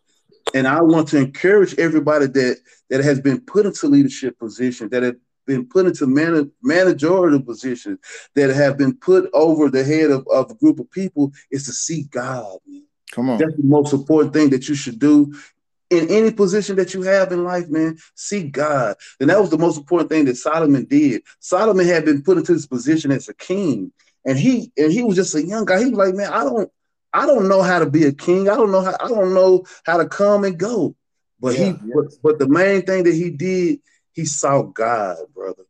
and 0.54 0.68
I 0.68 0.82
want 0.82 1.10
to 1.10 1.18
encourage 1.18 1.78
everybody 1.78 2.28
that 2.28 2.58
that 2.90 3.04
has 3.04 3.20
been 3.22 3.42
put 3.42 3.66
into 3.66 3.88
leadership 3.88 4.40
positions, 4.40 4.92
that 4.92 5.04
have 5.04 5.18
been 5.46 5.66
put 5.66 5.86
into 5.86 6.08
man- 6.08 6.52
managerial 6.62 7.42
positions, 7.42 8.00
that 8.36 8.50
have 8.50 8.78
been 8.78 8.96
put 8.96 9.30
over 9.34 9.70
the 9.70 9.84
head 9.84 10.12
of, 10.12 10.28
of 10.32 10.52
a 10.52 10.56
group 10.56 10.80
of 10.80 10.90
people, 10.92 11.32
is 11.50 11.66
to 11.66 11.74
seek 11.74 12.12
God. 12.12 12.58
Man. 12.66 12.86
Come 13.12 13.30
on. 13.30 13.38
That's 13.40 13.56
the 13.56 13.64
most 13.64 13.94
important 13.94 14.34
thing 14.34 14.50
that 14.52 14.70
you 14.70 14.76
should 14.76 15.00
do 15.00 15.34
in 15.92 16.10
any 16.10 16.32
position 16.32 16.78
that 16.78 16.94
you 16.94 17.02
have 17.02 17.32
in 17.32 17.44
life, 17.44 17.68
man, 17.70 17.98
seek 18.16 18.54
God. 18.54 18.96
And 19.20 19.30
that 19.30 19.40
was 19.40 19.50
the 19.50 19.58
most 19.58 19.78
important 19.78 20.10
thing 20.10 20.26
that 20.26 20.38
Solomon 20.38 20.86
did. 20.86 21.22
Solomon 21.40 21.86
had 21.86 22.06
been 22.06 22.24
put 22.24 22.38
into 22.38 22.54
this 22.54 22.66
position 22.66 23.12
as 23.12 23.28
a 23.28 23.34
king, 23.34 23.92
and 24.26 24.40
he 24.40 24.72
and 24.78 24.92
he 24.92 25.04
was 25.04 25.18
just 25.18 25.36
a 25.36 25.46
young 25.46 25.66
guy. 25.66 25.80
He 25.80 25.90
was 25.90 25.98
like, 25.98 26.16
man, 26.16 26.32
I 26.32 26.46
don't, 26.46 26.72
I 27.14 27.26
don't 27.26 27.50
know 27.50 27.62
how 27.62 27.80
to 27.80 27.90
be 27.90 28.06
a 28.06 28.14
king. 28.14 28.48
I 28.50 28.56
don't 28.56 28.72
know 28.72 28.82
how 28.82 28.96
I 29.00 29.10
don't 29.10 29.34
know 29.34 29.66
how 29.86 29.98
to 29.98 30.08
come 30.08 30.46
and 30.46 30.58
go. 30.58 30.96
But 31.42 31.56
yeah, 31.56 31.60
he 31.60 31.66
yes. 31.66 31.80
but, 31.94 32.06
but 32.24 32.40
the 32.40 32.48
main 32.48 32.84
thing 32.84 33.04
that 33.04 33.14
he 33.14 33.30
did, 33.30 33.80
he 34.14 34.26
sought 34.26 34.74
God, 34.74 35.18
brother. 35.34 35.64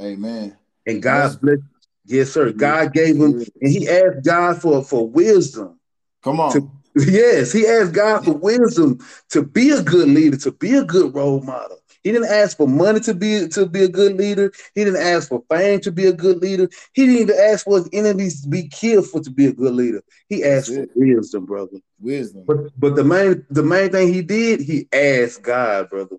Amen. 0.00 0.56
And 0.86 1.02
God 1.02 1.24
yes. 1.24 1.36
blessed. 1.36 1.62
Yes, 2.04 2.30
sir. 2.32 2.52
God 2.52 2.92
gave 2.92 3.16
him, 3.16 3.44
and 3.60 3.70
he 3.70 3.88
asked 3.88 4.24
God 4.24 4.60
for, 4.60 4.82
for 4.82 5.08
wisdom. 5.08 5.78
Come 6.22 6.40
on. 6.40 6.52
To, 6.52 6.70
yes, 6.96 7.52
he 7.52 7.66
asked 7.66 7.92
God 7.92 8.24
for 8.24 8.32
wisdom 8.32 8.98
to 9.30 9.42
be 9.42 9.70
a 9.70 9.82
good 9.82 10.08
leader, 10.08 10.36
to 10.38 10.52
be 10.52 10.74
a 10.74 10.84
good 10.84 11.14
role 11.14 11.40
model. 11.40 11.78
He 12.02 12.10
didn't 12.10 12.30
ask 12.30 12.56
for 12.56 12.66
money 12.66 12.98
to 13.00 13.14
be 13.14 13.46
to 13.48 13.66
be 13.66 13.84
a 13.84 13.88
good 13.88 14.16
leader. 14.16 14.52
He 14.74 14.84
didn't 14.84 15.00
ask 15.00 15.28
for 15.28 15.44
fame 15.48 15.80
to 15.80 15.92
be 15.92 16.06
a 16.06 16.12
good 16.12 16.38
leader. 16.38 16.68
He 16.94 17.06
didn't 17.06 17.22
even 17.22 17.36
ask 17.38 17.64
for 17.64 17.78
his 17.78 17.88
enemies 17.92 18.42
to 18.42 18.48
be 18.48 18.68
killed 18.68 19.06
for 19.06 19.20
to 19.20 19.30
be 19.30 19.46
a 19.46 19.52
good 19.52 19.72
leader. 19.72 20.02
He 20.28 20.42
asked 20.42 20.74
for 20.74 20.86
wisdom, 20.96 21.46
brother. 21.46 21.78
Wisdom. 22.00 22.42
But 22.44 22.78
but 22.78 22.96
the 22.96 23.04
main 23.04 23.46
the 23.50 23.62
main 23.62 23.90
thing 23.90 24.12
he 24.12 24.22
did, 24.22 24.60
he 24.60 24.88
asked 24.92 25.42
God, 25.42 25.90
brother. 25.90 26.16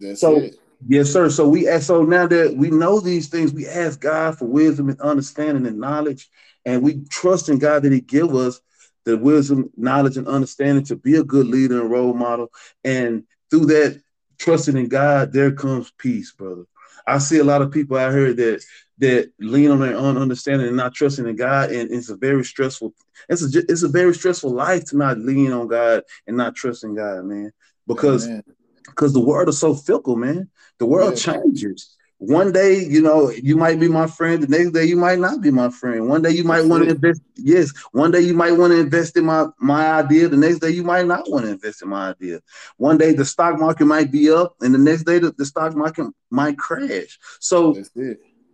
That's 0.00 0.20
so, 0.20 0.36
it. 0.36 0.56
Yes, 0.86 1.10
sir. 1.10 1.30
So 1.30 1.48
we 1.48 1.68
ask, 1.68 1.86
so 1.86 2.02
now 2.02 2.26
that 2.26 2.56
we 2.56 2.70
know 2.70 3.00
these 3.00 3.28
things, 3.28 3.52
we 3.52 3.66
ask 3.66 4.00
God 4.00 4.38
for 4.38 4.46
wisdom 4.46 4.88
and 4.88 5.00
understanding 5.00 5.66
and 5.66 5.80
knowledge, 5.80 6.28
and 6.64 6.82
we 6.82 7.04
trust 7.08 7.48
in 7.48 7.58
God 7.58 7.82
that 7.82 7.92
He 7.92 8.00
give 8.00 8.34
us 8.34 8.60
the 9.04 9.16
wisdom, 9.16 9.70
knowledge, 9.76 10.16
and 10.16 10.28
understanding 10.28 10.84
to 10.84 10.96
be 10.96 11.16
a 11.16 11.24
good 11.24 11.46
leader 11.46 11.80
and 11.80 11.90
role 11.90 12.12
model. 12.12 12.48
And 12.84 13.24
through 13.50 13.66
that, 13.66 14.02
trusting 14.38 14.76
in 14.76 14.88
God, 14.88 15.32
there 15.32 15.52
comes 15.52 15.92
peace, 15.96 16.32
brother. 16.32 16.64
I 17.06 17.18
see 17.18 17.38
a 17.38 17.44
lot 17.44 17.62
of 17.62 17.70
people 17.70 17.96
out 17.96 18.12
here 18.12 18.34
that 18.34 18.64
that 18.98 19.30
lean 19.38 19.70
on 19.70 19.80
their 19.80 19.96
own 19.96 20.16
understanding 20.16 20.68
and 20.68 20.76
not 20.76 20.94
trusting 20.94 21.26
in 21.26 21.36
God, 21.36 21.70
and 21.70 21.90
it's 21.90 22.08
a 22.08 22.16
very 22.16 22.44
stressful. 22.44 22.94
It's 23.28 23.42
a 23.42 23.62
it's 23.68 23.82
a 23.82 23.88
very 23.88 24.14
stressful 24.14 24.50
life 24.50 24.84
to 24.86 24.96
not 24.96 25.18
lean 25.18 25.52
on 25.52 25.68
God 25.68 26.02
and 26.26 26.36
not 26.36 26.54
trusting 26.54 26.94
God, 26.94 27.24
man. 27.24 27.52
Because 27.86 28.28
because 28.86 29.12
the 29.12 29.20
world 29.20 29.48
is 29.48 29.58
so 29.58 29.74
fickle, 29.74 30.16
man. 30.16 30.48
The 30.78 30.86
world 30.86 31.14
yeah. 31.14 31.34
changes 31.34 31.96
one 32.18 32.50
day, 32.50 32.82
you 32.82 33.02
know, 33.02 33.30
you 33.30 33.56
might 33.56 33.78
be 33.78 33.88
my 33.88 34.06
friend. 34.06 34.42
The 34.42 34.48
next 34.48 34.70
day, 34.70 34.84
you 34.84 34.96
might 34.96 35.18
not 35.18 35.42
be 35.42 35.50
my 35.50 35.68
friend. 35.68 36.08
One 36.08 36.22
day, 36.22 36.30
you 36.30 36.44
might 36.44 36.64
want 36.64 36.84
to 36.84 36.90
invest. 36.90 37.20
Yes, 37.36 37.72
one 37.92 38.10
day 38.10 38.20
you 38.20 38.32
might 38.32 38.52
want 38.52 38.72
to 38.72 38.80
invest 38.80 39.16
in 39.16 39.26
my 39.26 39.46
my 39.58 39.92
idea. 39.92 40.28
The 40.28 40.36
next 40.36 40.60
day, 40.60 40.70
you 40.70 40.82
might 40.82 41.06
not 41.06 41.28
want 41.30 41.44
to 41.44 41.52
invest 41.52 41.82
in 41.82 41.88
my 41.88 42.10
idea. 42.10 42.40
One 42.78 42.96
day, 42.96 43.12
the 43.12 43.24
stock 43.24 43.58
market 43.58 43.84
might 43.84 44.10
be 44.10 44.30
up, 44.30 44.56
and 44.62 44.74
the 44.74 44.78
next 44.78 45.02
day, 45.02 45.18
the, 45.18 45.32
the 45.32 45.44
stock 45.44 45.76
market 45.76 46.06
might 46.30 46.56
crash. 46.56 47.18
So, 47.38 47.76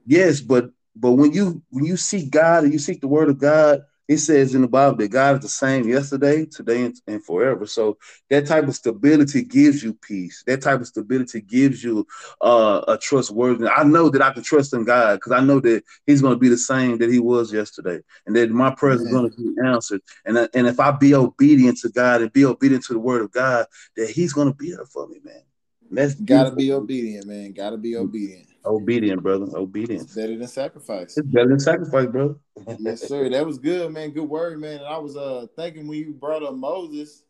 yes, 0.06 0.40
but 0.40 0.70
but 0.96 1.12
when 1.12 1.32
you 1.32 1.62
when 1.70 1.84
you 1.84 1.96
seek 1.96 2.30
God 2.30 2.64
and 2.64 2.72
you 2.72 2.80
seek 2.80 3.00
the 3.00 3.08
Word 3.08 3.28
of 3.28 3.38
God, 3.38 3.82
it 4.12 4.18
says 4.18 4.54
in 4.54 4.62
the 4.62 4.68
Bible 4.68 4.96
that 4.96 5.08
God 5.08 5.36
is 5.36 5.42
the 5.42 5.48
same 5.48 5.88
yesterday, 5.88 6.46
today, 6.46 6.84
and, 6.84 6.94
and, 7.06 7.24
forever. 7.24 7.66
So 7.66 7.98
that 8.30 8.46
type 8.46 8.68
of 8.68 8.74
stability 8.74 9.42
gives 9.42 9.82
you 9.82 9.94
peace. 9.94 10.42
That 10.46 10.62
type 10.62 10.80
of 10.80 10.86
stability 10.86 11.40
gives 11.40 11.82
you 11.82 12.06
uh, 12.40 12.82
a 12.88 12.98
trustworthiness. 12.98 13.70
I 13.74 13.84
know 13.84 14.08
that 14.10 14.22
I 14.22 14.32
can 14.32 14.42
trust 14.42 14.74
in 14.74 14.84
God 14.84 15.16
because 15.16 15.32
I 15.32 15.40
know 15.40 15.60
that 15.60 15.82
He's 16.06 16.20
going 16.20 16.34
to 16.34 16.38
be 16.38 16.48
the 16.48 16.58
same 16.58 16.98
that 16.98 17.10
He 17.10 17.18
was 17.18 17.52
yesterday, 17.52 18.00
and 18.26 18.36
that 18.36 18.50
my 18.50 18.74
prayers 18.74 19.00
Amen. 19.00 19.14
are 19.14 19.16
going 19.18 19.30
to 19.30 19.36
be 19.36 19.54
answered. 19.66 20.00
And 20.24 20.36
and 20.54 20.66
if 20.66 20.78
I 20.78 20.90
be 20.92 21.14
obedient 21.14 21.78
to 21.78 21.88
God 21.88 22.22
and 22.22 22.32
be 22.32 22.44
obedient 22.44 22.84
to 22.84 22.92
the 22.92 22.98
Word 22.98 23.22
of 23.22 23.32
God, 23.32 23.66
that 23.96 24.10
He's 24.10 24.32
going 24.32 24.48
to 24.48 24.54
be 24.54 24.70
there 24.70 24.86
for 24.86 25.08
me, 25.08 25.18
man. 25.24 25.42
And 25.88 25.98
that's 25.98 26.14
gotta 26.14 26.54
be 26.54 26.72
obedient, 26.72 27.26
man. 27.26 27.52
Gotta 27.52 27.76
be 27.76 27.96
obedient. 27.96 28.48
Obedient, 28.64 29.22
brother. 29.22 29.46
Obedience. 29.56 30.04
It's 30.04 30.14
better 30.14 30.36
than 30.36 30.46
sacrifice. 30.46 31.16
It's 31.16 31.26
better 31.26 31.48
than 31.48 31.60
sacrifice, 31.60 32.06
brother. 32.06 32.36
yes, 32.78 33.02
sir. 33.08 33.28
That 33.28 33.44
was 33.44 33.58
good, 33.58 33.92
man. 33.92 34.10
Good 34.10 34.28
word, 34.28 34.60
man. 34.60 34.78
And 34.78 34.86
I 34.86 34.98
was 34.98 35.16
uh 35.16 35.46
thinking 35.56 35.88
when 35.88 35.98
you 35.98 36.12
brought 36.12 36.42
up 36.42 36.54
Moses, 36.54 37.24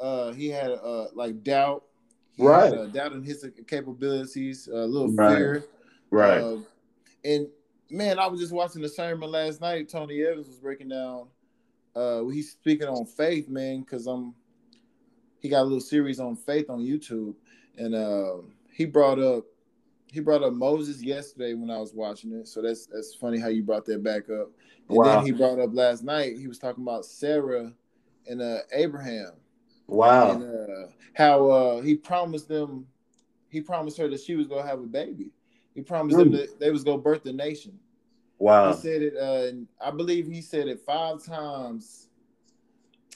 uh, 0.00 0.32
he 0.32 0.48
had 0.48 0.70
uh 0.70 1.06
like 1.14 1.42
doubt. 1.44 1.84
He 2.36 2.44
right. 2.44 2.72
Had, 2.72 2.78
uh, 2.78 2.86
doubt 2.86 3.12
in 3.12 3.22
his 3.22 3.46
capabilities, 3.68 4.68
a 4.68 4.82
uh, 4.82 4.86
little 4.86 5.12
right. 5.12 5.36
fear. 5.36 5.64
Right. 6.10 6.40
Uh, 6.40 6.58
and 7.24 7.46
man, 7.90 8.18
I 8.18 8.26
was 8.26 8.40
just 8.40 8.52
watching 8.52 8.82
the 8.82 8.88
sermon 8.88 9.30
last 9.30 9.60
night. 9.60 9.88
Tony 9.88 10.24
Evans 10.24 10.48
was 10.48 10.58
breaking 10.58 10.88
down. 10.88 11.28
Uh, 11.94 12.26
he's 12.28 12.50
speaking 12.50 12.88
on 12.88 13.06
faith, 13.06 13.48
man, 13.48 13.80
because 13.80 14.06
I'm. 14.06 14.34
He 15.38 15.48
got 15.48 15.62
a 15.62 15.64
little 15.64 15.80
series 15.80 16.20
on 16.20 16.36
faith 16.36 16.70
on 16.70 16.80
YouTube, 16.80 17.34
and 17.76 17.94
uh, 17.94 18.36
he 18.72 18.84
brought 18.84 19.18
up 19.18 19.44
he 20.12 20.20
brought 20.20 20.42
up 20.42 20.52
Moses 20.52 21.02
yesterday 21.02 21.54
when 21.54 21.70
I 21.70 21.78
was 21.78 21.94
watching 21.94 22.32
it. 22.32 22.46
So 22.46 22.60
that's 22.60 22.86
that's 22.86 23.14
funny 23.14 23.40
how 23.40 23.48
you 23.48 23.62
brought 23.62 23.86
that 23.86 24.02
back 24.02 24.28
up. 24.28 24.50
And 24.88 24.98
wow. 24.98 25.16
then 25.16 25.24
he 25.24 25.32
brought 25.32 25.58
up 25.58 25.70
last 25.72 26.04
night, 26.04 26.36
he 26.36 26.46
was 26.46 26.58
talking 26.58 26.84
about 26.84 27.06
Sarah 27.06 27.72
and 28.26 28.42
uh, 28.42 28.58
Abraham. 28.72 29.32
Wow. 29.86 30.32
And 30.32 30.42
uh, 30.42 30.90
how 31.14 31.48
uh, 31.50 31.80
he 31.80 31.94
promised 31.94 32.46
them, 32.46 32.86
he 33.48 33.60
promised 33.62 33.96
her 33.98 34.08
that 34.08 34.20
she 34.20 34.36
was 34.36 34.46
gonna 34.46 34.66
have 34.66 34.80
a 34.80 34.86
baby. 34.86 35.30
He 35.74 35.80
promised 35.80 36.18
them 36.18 36.30
that 36.32 36.60
they 36.60 36.70
was 36.70 36.84
gonna 36.84 36.98
birth 36.98 37.22
the 37.22 37.32
nation. 37.32 37.78
Wow. 38.38 38.74
He 38.74 38.80
said 38.80 39.02
it, 39.02 39.16
uh, 39.16 39.86
I 39.86 39.90
believe 39.92 40.26
he 40.26 40.42
said 40.42 40.68
it 40.68 40.80
five 40.80 41.24
times 41.24 42.08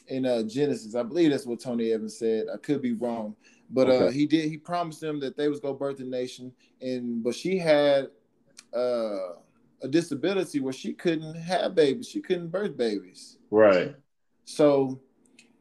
in 0.08 0.24
uh, 0.24 0.44
Genesis. 0.44 0.94
I 0.94 1.02
believe 1.02 1.30
that's 1.30 1.44
what 1.44 1.60
Tony 1.60 1.92
Evans 1.92 2.18
said. 2.18 2.46
I 2.52 2.56
could 2.56 2.80
be 2.80 2.94
wrong. 2.94 3.36
But 3.70 3.88
uh, 3.88 3.92
okay. 3.92 4.06
uh, 4.06 4.10
he 4.10 4.26
did. 4.26 4.48
He 4.48 4.58
promised 4.58 5.00
them 5.00 5.20
that 5.20 5.36
they 5.36 5.48
was 5.48 5.60
gonna 5.60 5.74
birth 5.74 6.00
a 6.00 6.04
nation, 6.04 6.52
and 6.80 7.22
but 7.22 7.34
she 7.34 7.58
had 7.58 8.08
uh, 8.74 9.34
a 9.82 9.88
disability 9.88 10.60
where 10.60 10.72
she 10.72 10.92
couldn't 10.92 11.34
have 11.34 11.74
babies. 11.74 12.08
She 12.08 12.20
couldn't 12.20 12.48
birth 12.48 12.76
babies. 12.76 13.38
Right. 13.50 13.94
So. 14.44 15.00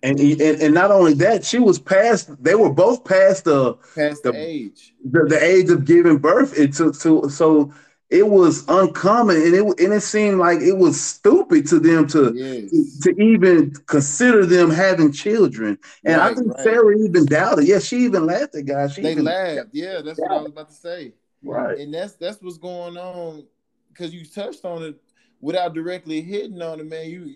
And, 0.03 0.19
and 0.19 0.41
and 0.41 0.73
not 0.73 0.91
only 0.91 1.15
that, 1.15 1.43
she 1.43 1.57
was 1.57 1.79
past. 1.79 2.29
They 2.43 2.53
were 2.53 2.69
both 2.71 3.03
past 3.05 3.45
the 3.45 3.73
past 3.95 4.21
the, 4.21 4.33
the 4.33 4.37
age, 4.37 4.93
the, 5.03 5.25
the 5.27 5.43
age 5.43 5.71
of 5.71 5.83
giving 5.83 6.19
birth. 6.19 6.55
It 6.59 6.73
took 6.73 6.99
to 6.99 7.27
so 7.27 7.73
it 8.09 8.27
was 8.27 8.63
uncommon 8.67 9.35
and 9.37 9.55
it 9.55 9.79
and 9.79 9.93
it 9.93 10.01
seemed 10.01 10.37
like 10.37 10.61
it 10.61 10.77
was 10.77 10.99
stupid 10.99 11.65
to 11.67 11.79
them 11.79 12.07
to 12.07 12.31
yes. 12.35 12.99
to, 12.99 13.09
even 13.19 13.73
consider 13.87 14.45
them 14.45 14.69
having 14.69 15.11
children. 15.11 15.77
And 16.03 16.17
right, 16.17 16.31
I 16.31 16.35
think 16.35 16.53
right. 16.53 16.63
Sarah 16.63 16.97
even 16.97 17.25
doubted. 17.25 17.67
Yeah, 17.67 17.79
she 17.79 17.97
even 17.97 18.25
laughed 18.25 18.55
at 18.55 18.65
God. 18.65 18.91
She 18.91 19.01
they 19.01 19.15
laughed. 19.15 19.69
Yeah, 19.71 20.01
that's 20.01 20.19
what 20.19 20.31
I 20.31 20.37
was 20.37 20.51
about 20.51 20.69
to 20.69 20.75
say. 20.75 21.13
Right. 21.43 21.79
And 21.79 21.93
that's 21.93 22.13
that's 22.13 22.41
what's 22.41 22.57
going 22.57 22.97
on 22.97 23.45
because 23.89 24.13
you 24.13 24.23
touched 24.25 24.65
on 24.65 24.83
it 24.83 25.01
without 25.41 25.73
directly 25.73 26.21
hitting 26.21 26.61
on 26.61 26.79
it, 26.79 26.85
man. 26.85 27.09
You 27.09 27.35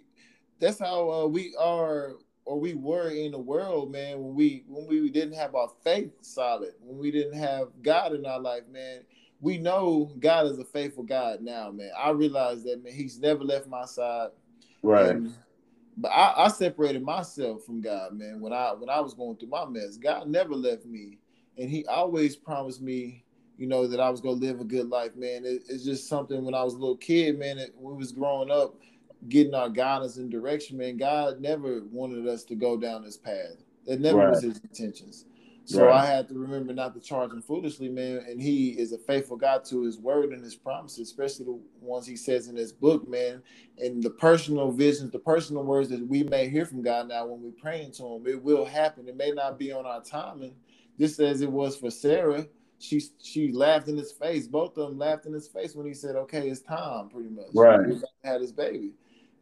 that's 0.59 0.77
how 0.77 1.09
uh, 1.09 1.25
we 1.25 1.55
are 1.59 2.13
or 2.45 2.59
we 2.59 2.73
were 2.73 3.09
in 3.09 3.31
the 3.31 3.39
world, 3.39 3.91
man, 3.91 4.21
when 4.21 4.35
we 4.35 4.65
when 4.67 4.85
we 4.85 5.09
didn't 5.09 5.33
have 5.33 5.55
our 5.55 5.69
faith 5.83 6.11
solid, 6.21 6.73
when 6.79 6.99
we 6.99 7.09
didn't 7.09 7.37
have 7.39 7.69
God 7.81 8.13
in 8.13 8.27
our 8.27 8.39
life, 8.39 8.63
man 8.71 9.01
we 9.41 9.57
know 9.57 10.11
God 10.19 10.47
is 10.47 10.59
a 10.59 10.65
faithful 10.65 11.03
God 11.03 11.41
now, 11.41 11.71
man. 11.71 11.91
I 11.97 12.11
realize 12.11 12.63
that, 12.63 12.83
man. 12.83 12.93
He's 12.93 13.19
never 13.19 13.43
left 13.43 13.67
my 13.67 13.85
side. 13.85 14.29
Right. 14.83 15.11
And, 15.11 15.33
but 15.97 16.09
I, 16.09 16.45
I, 16.45 16.47
separated 16.47 17.03
myself 17.03 17.65
from 17.65 17.81
God, 17.81 18.13
man. 18.13 18.39
When 18.39 18.53
I 18.53 18.73
when 18.73 18.89
I 18.89 18.99
was 18.99 19.13
going 19.13 19.37
through 19.37 19.49
my 19.49 19.65
mess, 19.65 19.97
God 19.97 20.27
never 20.27 20.55
left 20.55 20.85
me, 20.85 21.17
and 21.57 21.69
He 21.69 21.85
always 21.85 22.35
promised 22.35 22.81
me, 22.81 23.25
you 23.57 23.67
know, 23.67 23.87
that 23.87 23.99
I 23.99 24.09
was 24.09 24.21
gonna 24.21 24.35
live 24.35 24.61
a 24.61 24.65
good 24.65 24.89
life, 24.89 25.15
man. 25.15 25.45
It, 25.45 25.63
it's 25.67 25.83
just 25.83 26.07
something 26.07 26.43
when 26.45 26.53
I 26.53 26.63
was 26.63 26.73
a 26.73 26.77
little 26.77 26.97
kid, 26.97 27.37
man. 27.37 27.57
It, 27.57 27.73
when 27.75 27.95
we 27.95 27.99
was 27.99 28.13
growing 28.13 28.49
up, 28.49 28.75
getting 29.27 29.53
our 29.53 29.69
guidance 29.69 30.15
and 30.17 30.31
direction, 30.31 30.77
man. 30.77 30.95
God 30.95 31.41
never 31.41 31.83
wanted 31.91 32.27
us 32.27 32.45
to 32.45 32.55
go 32.55 32.77
down 32.77 33.03
this 33.03 33.17
path. 33.17 33.57
That 33.85 33.99
never 33.99 34.19
right. 34.19 34.29
was 34.29 34.43
His 34.43 34.59
intentions. 34.59 35.25
So 35.69 35.85
right. 35.85 35.97
I 35.97 36.05
had 36.07 36.27
to 36.29 36.33
remember 36.33 36.73
not 36.73 36.95
to 36.95 36.99
charge 36.99 37.31
him 37.31 37.43
foolishly, 37.43 37.89
man. 37.89 38.25
And 38.27 38.41
he 38.41 38.69
is 38.69 38.91
a 38.91 38.97
faithful 38.97 39.37
God 39.37 39.63
to 39.65 39.83
his 39.83 39.99
word 39.99 40.31
and 40.31 40.43
his 40.43 40.55
promises, 40.55 41.07
especially 41.07 41.45
the 41.45 41.59
ones 41.79 42.07
he 42.07 42.15
says 42.15 42.47
in 42.47 42.55
his 42.55 42.73
book, 42.73 43.07
man. 43.07 43.43
And 43.77 44.01
the 44.01 44.09
personal 44.09 44.71
visions, 44.71 45.11
the 45.11 45.19
personal 45.19 45.63
words 45.63 45.89
that 45.89 46.07
we 46.07 46.23
may 46.23 46.49
hear 46.49 46.65
from 46.65 46.81
God 46.81 47.07
now 47.07 47.27
when 47.27 47.43
we're 47.43 47.51
praying 47.51 47.91
to 47.93 48.15
him, 48.15 48.25
it 48.25 48.41
will 48.41 48.65
happen. 48.65 49.07
It 49.07 49.15
may 49.15 49.29
not 49.29 49.59
be 49.59 49.71
on 49.71 49.85
our 49.85 50.01
timing, 50.01 50.55
just 50.99 51.19
as 51.19 51.41
it 51.41 51.51
was 51.51 51.75
for 51.75 51.91
Sarah. 51.91 52.47
She 52.79 53.03
she 53.21 53.51
laughed 53.51 53.89
in 53.89 53.97
his 53.97 54.11
face. 54.11 54.47
Both 54.47 54.75
of 54.75 54.89
them 54.89 54.97
laughed 54.97 55.27
in 55.27 55.33
his 55.33 55.47
face 55.47 55.75
when 55.75 55.85
he 55.85 55.93
said, 55.93 56.15
"Okay, 56.15 56.49
it's 56.49 56.61
time." 56.61 57.09
Pretty 57.09 57.29
much, 57.29 57.49
right? 57.53 57.85
Had 58.23 58.41
his 58.41 58.53
baby, 58.53 58.93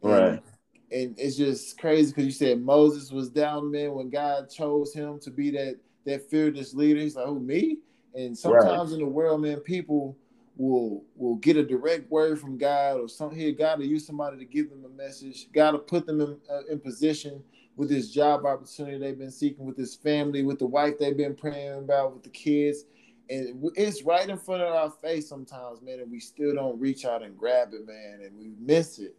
right? 0.02 0.42
and 0.90 1.18
it's 1.18 1.36
just 1.36 1.78
crazy 1.78 2.10
because 2.10 2.24
you 2.24 2.30
said 2.32 2.60
Moses 2.60 3.10
was 3.10 3.30
down, 3.30 3.70
man, 3.70 3.92
when 3.92 4.10
God 4.10 4.50
chose 4.50 4.92
him 4.92 5.18
to 5.20 5.30
be 5.30 5.50
that 5.50 5.76
that 6.08 6.28
fearless 6.30 6.74
leader. 6.74 7.00
He's 7.00 7.16
like, 7.16 7.26
"Who 7.26 7.40
me?" 7.40 7.78
And 8.14 8.36
sometimes 8.36 8.90
right. 8.90 8.98
in 8.98 9.04
the 9.04 9.10
world, 9.10 9.42
man, 9.42 9.58
people 9.60 10.16
will 10.56 11.04
will 11.14 11.36
get 11.36 11.56
a 11.56 11.62
direct 11.62 12.10
word 12.10 12.40
from 12.40 12.58
God 12.58 13.00
or 13.00 13.08
some 13.08 13.34
here. 13.34 13.52
God 13.52 13.76
to 13.76 13.86
use 13.86 14.06
somebody 14.06 14.38
to 14.38 14.44
give 14.44 14.70
them 14.70 14.84
a 14.84 14.88
message. 14.88 15.48
God 15.52 15.72
to 15.72 15.78
put 15.78 16.06
them 16.06 16.20
in, 16.20 16.36
uh, 16.50 16.64
in 16.70 16.80
position 16.80 17.42
with 17.76 17.88
this 17.88 18.10
job 18.10 18.44
opportunity 18.44 18.98
they've 18.98 19.16
been 19.16 19.30
seeking, 19.30 19.64
with 19.64 19.76
this 19.76 19.94
family, 19.94 20.42
with 20.42 20.58
the 20.58 20.66
wife 20.66 20.98
they've 20.98 21.16
been 21.16 21.36
praying 21.36 21.74
about, 21.74 22.12
with 22.12 22.24
the 22.24 22.30
kids. 22.30 22.84
And 23.30 23.70
it's 23.76 24.02
right 24.02 24.28
in 24.28 24.38
front 24.38 24.62
of 24.62 24.74
our 24.74 24.90
face 24.90 25.28
sometimes, 25.28 25.80
man, 25.82 26.00
and 26.00 26.10
we 26.10 26.18
still 26.18 26.54
don't 26.54 26.80
reach 26.80 27.04
out 27.04 27.22
and 27.22 27.36
grab 27.38 27.68
it, 27.74 27.86
man, 27.86 28.22
and 28.24 28.36
we 28.36 28.50
miss 28.58 28.98
it. 28.98 29.14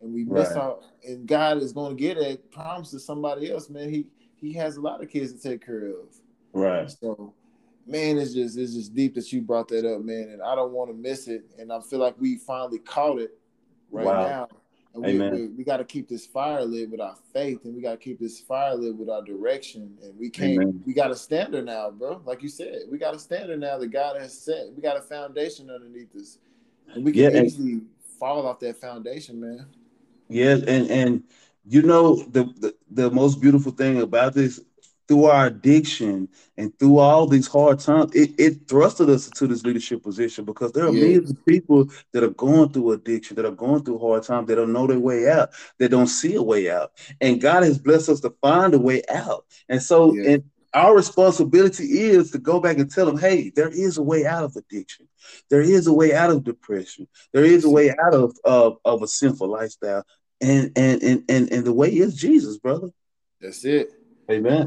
and 0.00 0.12
we 0.12 0.24
miss 0.24 0.50
right. 0.50 0.58
out. 0.58 0.82
And 1.04 1.26
God 1.26 1.58
is 1.58 1.72
going 1.72 1.96
to 1.96 2.00
get 2.00 2.16
it 2.18 2.50
promise 2.50 2.90
to 2.90 3.00
somebody 3.00 3.50
else, 3.50 3.68
man. 3.70 3.90
He 3.90 4.06
he 4.36 4.52
has 4.52 4.76
a 4.76 4.80
lot 4.80 5.02
of 5.02 5.08
kids 5.08 5.32
to 5.32 5.40
take 5.40 5.64
care 5.64 5.88
of. 5.88 6.14
Right. 6.56 6.90
So, 6.90 7.34
man, 7.86 8.16
it's 8.16 8.32
just 8.32 8.56
it's 8.56 8.72
just 8.72 8.94
deep 8.94 9.14
that 9.16 9.30
you 9.30 9.42
brought 9.42 9.68
that 9.68 9.84
up, 9.84 10.00
man. 10.02 10.30
And 10.32 10.42
I 10.42 10.54
don't 10.54 10.72
want 10.72 10.90
to 10.90 10.96
miss 10.96 11.28
it. 11.28 11.44
And 11.58 11.70
I 11.70 11.80
feel 11.80 11.98
like 11.98 12.18
we 12.18 12.36
finally 12.38 12.78
caught 12.78 13.20
it 13.20 13.38
right 13.90 14.06
wow. 14.06 14.26
now. 14.26 14.48
And 14.94 15.04
we, 15.04 15.10
Amen. 15.10 15.32
we, 15.34 15.46
we 15.48 15.64
got 15.64 15.76
to 15.76 15.84
keep 15.84 16.08
this 16.08 16.24
fire 16.24 16.64
lit 16.64 16.88
with 16.90 17.02
our 17.02 17.16
faith, 17.34 17.66
and 17.66 17.74
we 17.74 17.82
got 17.82 17.90
to 17.90 17.96
keep 17.98 18.18
this 18.18 18.40
fire 18.40 18.74
lit 18.74 18.96
with 18.96 19.10
our 19.10 19.22
direction. 19.22 19.98
And 20.02 20.18
we 20.18 20.30
can't. 20.30 20.52
Amen. 20.52 20.82
We 20.86 20.94
got 20.94 21.10
a 21.10 21.16
standard 21.16 21.66
now, 21.66 21.90
bro. 21.90 22.22
Like 22.24 22.42
you 22.42 22.48
said, 22.48 22.84
we 22.90 22.96
got 22.96 23.14
a 23.14 23.18
standard 23.18 23.60
now 23.60 23.76
that 23.76 23.88
God 23.88 24.18
has 24.18 24.32
set. 24.32 24.72
We 24.74 24.80
got 24.80 24.96
a 24.96 25.02
foundation 25.02 25.68
underneath 25.70 26.16
us, 26.16 26.38
and 26.88 27.04
we 27.04 27.12
can 27.12 27.34
yeah, 27.34 27.42
easily 27.42 27.72
and- 27.72 27.86
fall 28.18 28.46
off 28.46 28.60
that 28.60 28.78
foundation, 28.78 29.38
man. 29.38 29.66
Yes, 30.30 30.62
and 30.62 30.90
and 30.90 31.22
you 31.66 31.82
know 31.82 32.16
the, 32.16 32.44
the 32.60 32.74
the 32.90 33.10
most 33.10 33.42
beautiful 33.42 33.72
thing 33.72 34.00
about 34.00 34.32
this 34.32 34.60
through 35.08 35.24
our 35.26 35.46
addiction 35.46 36.28
and 36.56 36.76
through 36.78 36.98
all 36.98 37.26
these 37.26 37.46
hard 37.46 37.78
times, 37.78 38.14
it, 38.14 38.30
it 38.38 38.66
thrusted 38.66 39.08
us 39.08 39.26
into 39.26 39.46
this 39.46 39.64
leadership 39.64 40.02
position 40.02 40.44
because 40.44 40.72
there 40.72 40.84
are 40.84 40.92
yes. 40.92 41.02
millions 41.02 41.30
of 41.30 41.46
people 41.46 41.88
that 42.12 42.24
are 42.24 42.30
going 42.30 42.70
through 42.70 42.92
addiction, 42.92 43.36
that 43.36 43.44
are 43.44 43.52
going 43.52 43.84
through 43.84 43.98
hard 43.98 44.22
times, 44.22 44.48
that 44.48 44.56
don't 44.56 44.72
know 44.72 44.86
their 44.86 44.98
way 44.98 45.30
out, 45.30 45.50
that 45.78 45.90
don't 45.90 46.08
see 46.08 46.34
a 46.34 46.42
way 46.42 46.70
out. 46.70 46.92
And 47.20 47.40
God 47.40 47.62
has 47.62 47.78
blessed 47.78 48.08
us 48.08 48.20
to 48.20 48.30
find 48.40 48.74
a 48.74 48.78
way 48.78 49.02
out. 49.08 49.46
And 49.68 49.82
so, 49.82 50.14
yes. 50.14 50.26
and 50.26 50.44
our 50.74 50.94
responsibility 50.94 51.84
is 51.84 52.30
to 52.32 52.38
go 52.38 52.60
back 52.60 52.78
and 52.78 52.90
tell 52.90 53.06
them, 53.06 53.18
hey, 53.18 53.50
there 53.54 53.68
is 53.68 53.96
a 53.96 54.02
way 54.02 54.26
out 54.26 54.44
of 54.44 54.56
addiction. 54.56 55.08
There 55.48 55.62
is 55.62 55.86
a 55.86 55.92
way 55.92 56.14
out 56.14 56.30
of 56.30 56.44
depression. 56.44 57.08
There 57.32 57.44
is 57.44 57.64
a 57.64 57.70
way 57.70 57.90
out 57.90 58.14
of, 58.14 58.36
of, 58.44 58.76
of 58.84 59.02
a 59.02 59.08
sinful 59.08 59.48
lifestyle. 59.48 60.04
And, 60.42 60.72
and 60.76 61.02
and 61.02 61.24
and 61.30 61.50
and 61.50 61.64
the 61.64 61.72
way 61.72 61.88
is 61.88 62.14
Jesus, 62.14 62.58
brother. 62.58 62.90
That's 63.40 63.64
it. 63.64 63.90
Amen. 64.30 64.66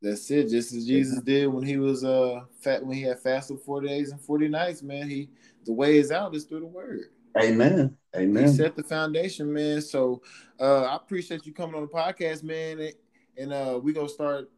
That's 0.00 0.30
it. 0.30 0.48
Just 0.48 0.72
as 0.72 0.86
Jesus 0.86 1.20
did 1.20 1.48
when 1.48 1.64
he 1.64 1.76
was 1.76 2.04
uh 2.04 2.40
fat 2.60 2.84
when 2.84 2.96
he 2.96 3.02
had 3.02 3.18
fasted 3.18 3.60
40 3.60 3.88
days 3.88 4.12
and 4.12 4.20
40 4.20 4.48
nights, 4.48 4.82
man. 4.82 5.08
He 5.08 5.28
the 5.64 5.72
way 5.72 5.98
is 5.98 6.12
out 6.12 6.34
is 6.34 6.44
through 6.44 6.60
the 6.60 6.66
word. 6.66 7.06
Amen. 7.40 7.96
Amen. 8.16 8.46
He 8.46 8.52
set 8.52 8.76
the 8.76 8.82
foundation, 8.82 9.52
man. 9.52 9.80
So 9.80 10.22
uh 10.60 10.82
I 10.82 10.96
appreciate 10.96 11.46
you 11.46 11.52
coming 11.52 11.74
on 11.74 11.82
the 11.82 11.88
podcast, 11.88 12.42
man. 12.42 12.90
And 13.36 13.52
uh 13.52 13.80
we 13.82 13.92
gonna 13.92 14.08
start 14.08 14.50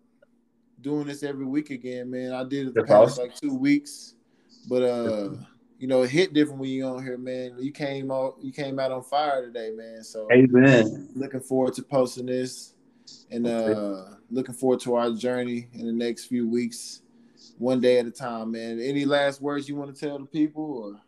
doing 0.80 1.06
this 1.06 1.22
every 1.22 1.44
week 1.44 1.70
again, 1.70 2.10
man. 2.10 2.32
I 2.32 2.44
did 2.44 2.68
it 2.68 2.74
the 2.74 2.82
past 2.82 3.12
awesome. 3.12 3.24
like 3.24 3.34
two 3.36 3.54
weeks, 3.54 4.14
but 4.68 4.82
uh, 4.82 5.30
you 5.78 5.86
know, 5.86 6.02
it 6.02 6.10
hit 6.10 6.32
different 6.32 6.60
when 6.60 6.70
you 6.70 6.84
on 6.84 7.02
here, 7.02 7.18
man. 7.18 7.56
You 7.58 7.72
came 7.72 8.10
out, 8.10 8.36
you 8.40 8.52
came 8.52 8.78
out 8.78 8.92
on 8.92 9.02
fire 9.02 9.46
today, 9.46 9.70
man. 9.74 10.02
So, 10.02 10.28
amen. 10.32 11.08
Looking 11.14 11.40
forward 11.40 11.74
to 11.74 11.82
posting 11.82 12.26
this, 12.26 12.74
and 13.30 13.46
uh, 13.46 14.04
looking 14.30 14.54
forward 14.54 14.80
to 14.80 14.94
our 14.96 15.10
journey 15.12 15.68
in 15.72 15.86
the 15.86 15.92
next 15.92 16.26
few 16.26 16.48
weeks, 16.48 17.02
one 17.58 17.80
day 17.80 17.98
at 17.98 18.06
a 18.06 18.10
time, 18.10 18.52
man. 18.52 18.80
Any 18.80 19.04
last 19.04 19.40
words 19.40 19.68
you 19.68 19.76
want 19.76 19.94
to 19.94 20.00
tell 20.06 20.18
the 20.18 20.26
people, 20.26 20.64
or? 20.64 21.00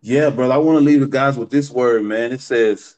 Yeah, 0.00 0.30
bro. 0.30 0.50
I 0.50 0.56
want 0.58 0.78
to 0.78 0.84
leave 0.84 1.00
the 1.00 1.06
guys 1.06 1.36
with 1.36 1.50
this 1.50 1.70
word, 1.70 2.04
man. 2.04 2.32
It 2.32 2.40
says, 2.40 2.96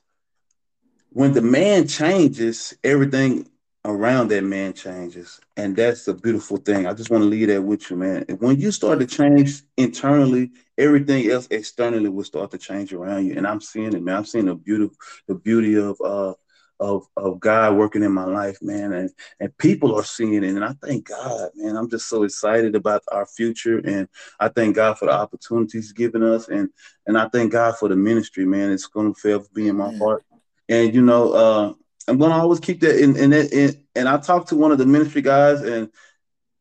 "When 1.10 1.32
the 1.32 1.42
man 1.42 1.86
changes, 1.86 2.76
everything 2.82 3.48
around 3.86 4.28
that 4.28 4.42
man 4.42 4.72
changes. 4.72 5.40
And 5.56 5.76
that's 5.76 6.04
the 6.04 6.14
beautiful 6.14 6.56
thing. 6.56 6.86
I 6.86 6.92
just 6.92 7.10
want 7.10 7.22
to 7.22 7.28
leave 7.28 7.48
that 7.48 7.62
with 7.62 7.88
you, 7.90 7.96
man. 7.96 8.24
when 8.40 8.60
you 8.60 8.72
start 8.72 8.98
to 8.98 9.06
change 9.06 9.62
internally, 9.76 10.50
everything 10.76 11.30
else 11.30 11.46
externally 11.50 12.08
will 12.08 12.24
start 12.24 12.50
to 12.50 12.58
change 12.58 12.92
around 12.92 13.26
you. 13.26 13.34
And 13.36 13.46
I'm 13.46 13.60
seeing 13.60 13.94
it, 13.94 14.02
man. 14.02 14.16
I'm 14.16 14.24
seeing 14.24 14.46
the 14.46 14.54
beauty, 14.54 14.94
the 15.28 15.34
beauty 15.36 15.76
of 15.76 16.00
uh 16.04 16.34
of 16.80 17.06
of 17.16 17.40
God 17.40 17.76
working 17.76 18.02
in 18.02 18.12
my 18.12 18.24
life, 18.24 18.58
man. 18.62 18.92
And 18.92 19.10
and 19.40 19.56
people 19.58 19.94
are 19.94 20.04
seeing 20.04 20.34
it. 20.34 20.44
And 20.44 20.64
I 20.64 20.74
thank 20.82 21.08
God, 21.08 21.50
man. 21.54 21.76
I'm 21.76 21.90
just 21.90 22.08
so 22.08 22.22
excited 22.22 22.74
about 22.74 23.02
our 23.12 23.26
future. 23.26 23.78
And 23.78 24.08
I 24.40 24.48
thank 24.48 24.76
God 24.76 24.98
for 24.98 25.06
the 25.06 25.12
opportunities 25.12 25.92
given 25.92 26.22
us. 26.22 26.48
And 26.48 26.70
and 27.06 27.18
I 27.18 27.28
thank 27.28 27.52
God 27.52 27.76
for 27.78 27.88
the 27.88 27.96
ministry, 27.96 28.44
man. 28.44 28.72
It's 28.72 28.86
gonna 28.86 29.14
forever 29.14 29.46
be 29.52 29.68
in 29.68 29.76
my 29.76 29.94
heart. 29.96 30.24
And 30.68 30.94
you 30.94 31.02
know, 31.02 31.32
uh 31.32 31.72
I'm 32.08 32.18
gonna 32.18 32.34
always 32.34 32.60
keep 32.60 32.80
that 32.80 32.98
in, 33.02 33.16
in, 33.16 33.32
in 33.32 33.84
and 33.94 34.08
I 34.08 34.18
talked 34.18 34.48
to 34.50 34.56
one 34.56 34.72
of 34.72 34.78
the 34.78 34.86
ministry 34.86 35.22
guys, 35.22 35.62
and 35.62 35.90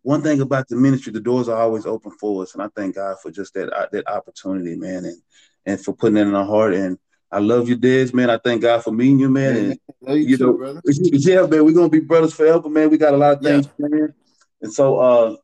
one 0.01 0.21
thing 0.21 0.41
about 0.41 0.67
the 0.67 0.75
ministry, 0.75 1.11
the 1.11 1.19
doors 1.19 1.49
are 1.49 1.57
always 1.57 1.85
open 1.85 2.11
for 2.11 2.43
us, 2.43 2.53
and 2.53 2.63
I 2.63 2.69
thank 2.75 2.95
God 2.95 3.17
for 3.21 3.31
just 3.31 3.53
that 3.53 3.71
uh, 3.71 3.87
that 3.91 4.07
opportunity, 4.07 4.75
man, 4.75 5.05
and 5.05 5.21
and 5.65 5.79
for 5.83 5.93
putting 5.93 6.17
it 6.17 6.27
in 6.27 6.35
our 6.35 6.45
heart. 6.45 6.73
And 6.73 6.97
I 7.31 7.39
love 7.39 7.67
you, 7.67 7.77
Dez, 7.77 8.13
man. 8.13 8.29
I 8.29 8.37
thank 8.37 8.61
God 8.61 8.83
for 8.83 8.91
meeting 8.91 9.19
you, 9.19 9.29
man. 9.29 9.55
And 9.55 9.79
you, 10.07 10.29
you 10.29 10.37
too, 10.37 10.47
know, 10.47 10.53
brother. 10.53 10.81
yeah, 10.85 11.45
man, 11.45 11.65
we're 11.65 11.73
gonna 11.73 11.89
be 11.89 11.99
brothers 11.99 12.33
forever, 12.33 12.69
man. 12.69 12.89
We 12.89 12.97
got 12.97 13.13
a 13.13 13.17
lot 13.17 13.37
of 13.37 13.41
things 13.41 13.67
yeah. 13.77 13.87
man. 13.87 14.13
and 14.61 14.71
so 14.71 14.97
uh, 14.97 15.35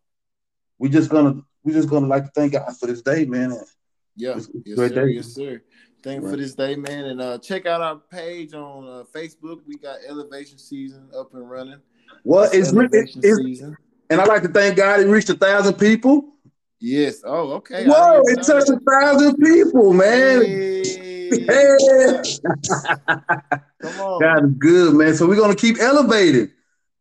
we 0.78 0.90
just 0.90 1.10
gonna 1.10 1.42
we 1.64 1.74
just 1.74 1.90
gonna 1.90 2.08
like 2.08 2.26
to 2.26 2.32
thank 2.34 2.54
God 2.54 2.76
for 2.78 2.88
this 2.88 3.02
day, 3.02 3.26
man. 3.26 3.58
Yeah, 4.16 4.38
it's, 4.38 4.48
it's 4.50 4.64
yes, 4.66 4.78
sir. 4.78 4.90
Day. 4.90 5.12
Yes, 5.12 5.28
sir. 5.28 5.62
Thank 6.04 6.24
right. 6.24 6.32
for 6.32 6.38
this 6.38 6.56
day, 6.56 6.76
man. 6.76 7.06
And 7.06 7.22
uh, 7.22 7.38
check 7.38 7.66
out 7.66 7.82
our 7.82 7.98
page 7.98 8.54
on 8.54 8.88
uh, 8.88 9.04
Facebook. 9.14 9.62
We 9.68 9.78
got 9.78 10.00
Elevation 10.08 10.58
Season 10.58 11.10
up 11.18 11.34
and 11.34 11.50
running. 11.50 11.80
What 12.24 12.54
is 12.54 12.74
Elevation 12.74 13.22
Season. 13.22 13.78
And 14.10 14.20
I 14.20 14.26
like 14.26 14.42
to 14.42 14.50
thank 14.50 14.76
God 14.76 15.00
it 15.00 15.08
reached 15.08 15.30
a 15.30 15.36
thousand 15.36 15.76
people. 15.76 16.36
Yes. 16.80 17.22
Oh, 17.24 17.52
okay. 17.54 17.86
Whoa, 17.86 18.24
it 18.26 18.44
touched 18.44 18.70
a 18.70 18.80
thousand 18.80 19.38
people, 19.38 19.94
man. 19.94 20.42
Hey. 20.42 21.01
Hey. 21.40 21.78
Come 23.82 24.00
on. 24.00 24.22
God 24.22 24.46
is 24.46 24.52
good, 24.58 24.94
man. 24.96 25.16
So 25.16 25.28
we're 25.28 25.36
gonna 25.36 25.56
keep 25.56 25.80
elevating. 25.80 26.52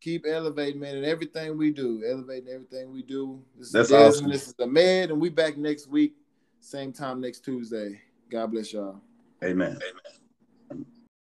Keep 0.01 0.27
elevating, 0.27 0.81
man, 0.81 0.97
and 0.97 1.05
everything 1.05 1.59
we 1.59 1.71
do. 1.71 2.03
Elevating 2.09 2.49
everything 2.49 2.93
we 2.93 3.03
do. 3.03 3.43
This 3.59 3.69
is 3.69 3.73
That's 3.73 3.93
awesome. 3.93 4.31
This 4.31 4.47
is 4.47 4.55
the 4.55 4.67
Med, 4.67 5.11
and 5.11 5.21
we 5.21 5.29
back 5.29 5.59
next 5.59 5.89
week, 5.89 6.15
same 6.61 6.93
time 6.93 7.21
next 7.21 7.45
Tuesday. 7.45 8.01
God 8.31 8.53
bless 8.53 8.73
y'all. 8.73 9.01
Amen. 9.45 9.71
Amen. 9.71 10.20